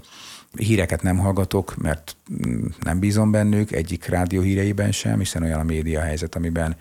[0.55, 2.15] híreket nem hallgatok, mert
[2.83, 6.75] nem bízom bennük, egyik rádió híreiben sem, hiszen olyan a média helyzet, amiben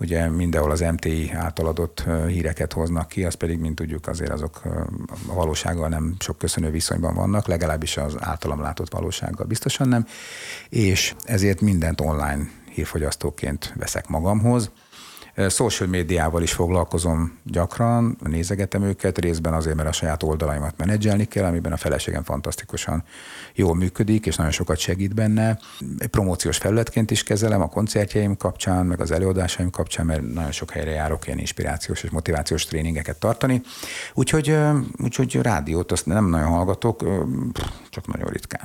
[0.00, 4.60] ugye mindenhol az MTI által adott híreket hoznak ki, az pedig, mint tudjuk, azért azok
[5.28, 10.06] a valósággal nem sok köszönő viszonyban vannak, legalábbis az általam látott valósággal biztosan nem,
[10.68, 14.70] és ezért mindent online hírfogyasztóként veszek magamhoz.
[15.48, 21.44] Social médiával is foglalkozom gyakran, nézegetem őket, részben azért, mert a saját oldalaimat menedzselni kell,
[21.44, 23.04] amiben a feleségem fantasztikusan
[23.54, 25.58] jól működik, és nagyon sokat segít benne.
[25.98, 30.70] Egy promóciós felületként is kezelem a koncertjeim kapcsán, meg az előadásaim kapcsán, mert nagyon sok
[30.70, 33.62] helyre járok ilyen inspirációs és motivációs tréningeket tartani.
[34.14, 34.56] Úgyhogy,
[35.02, 37.04] úgyhogy rádiót azt nem nagyon hallgatok,
[37.90, 38.62] csak nagyon ritkán.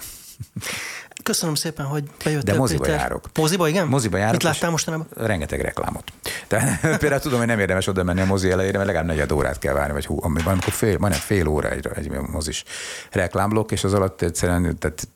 [1.25, 2.99] Köszönöm szépen, hogy bejöttél, De moziba Péter.
[2.99, 3.29] járok.
[3.33, 3.87] Moziba, igen?
[3.87, 4.31] Moziba járok.
[4.31, 5.07] Mit láttál mostanában?
[5.15, 6.11] Rengeteg reklámot.
[6.47, 9.59] Tehát például tudom, hogy nem érdemes oda menni a mozi elejére, mert legalább negyed órát
[9.59, 12.63] kell várni, vagy hú, amikor fél, majdnem fél óra egy, egy mozis
[13.11, 15.07] reklámblokk, és az alatt egyszerűen tehát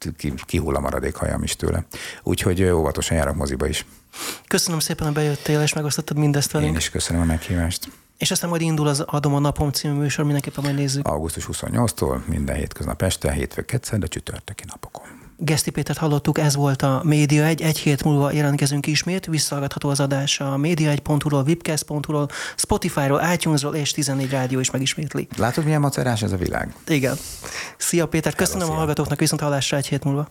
[0.45, 1.85] kihull a maradék hajam is tőle.
[2.23, 3.85] Úgyhogy óvatosan járok moziba is.
[4.47, 6.71] Köszönöm szépen, hogy bejöttél, és megosztottad mindezt velünk.
[6.71, 7.87] Én is köszönöm a meghívást.
[8.17, 11.07] És aztán majd indul az Adom a napom című műsor, mindenképpen majd nézzük.
[11.07, 13.65] Augusztus 28-tól minden hétköznap este, hétfő,
[13.97, 15.18] de csütörtöki napokon.
[15.41, 17.61] Geszti Pétert hallottuk, ez volt a Média 1.
[17.61, 24.29] Egy hét múlva jelentkezünk ismét, visszahallgatható az adás a média1.hu-ról, webcast.hu-ról, Spotify-ról, iTunes-ról és 14
[24.29, 25.27] rádió is megismétli.
[25.37, 26.73] Látod, milyen macerás ez a világ?
[26.87, 27.17] Igen.
[27.77, 30.29] Szia Péter, köszönöm Hello, a hallgatóknak, viszont hallásra egy hét múlva.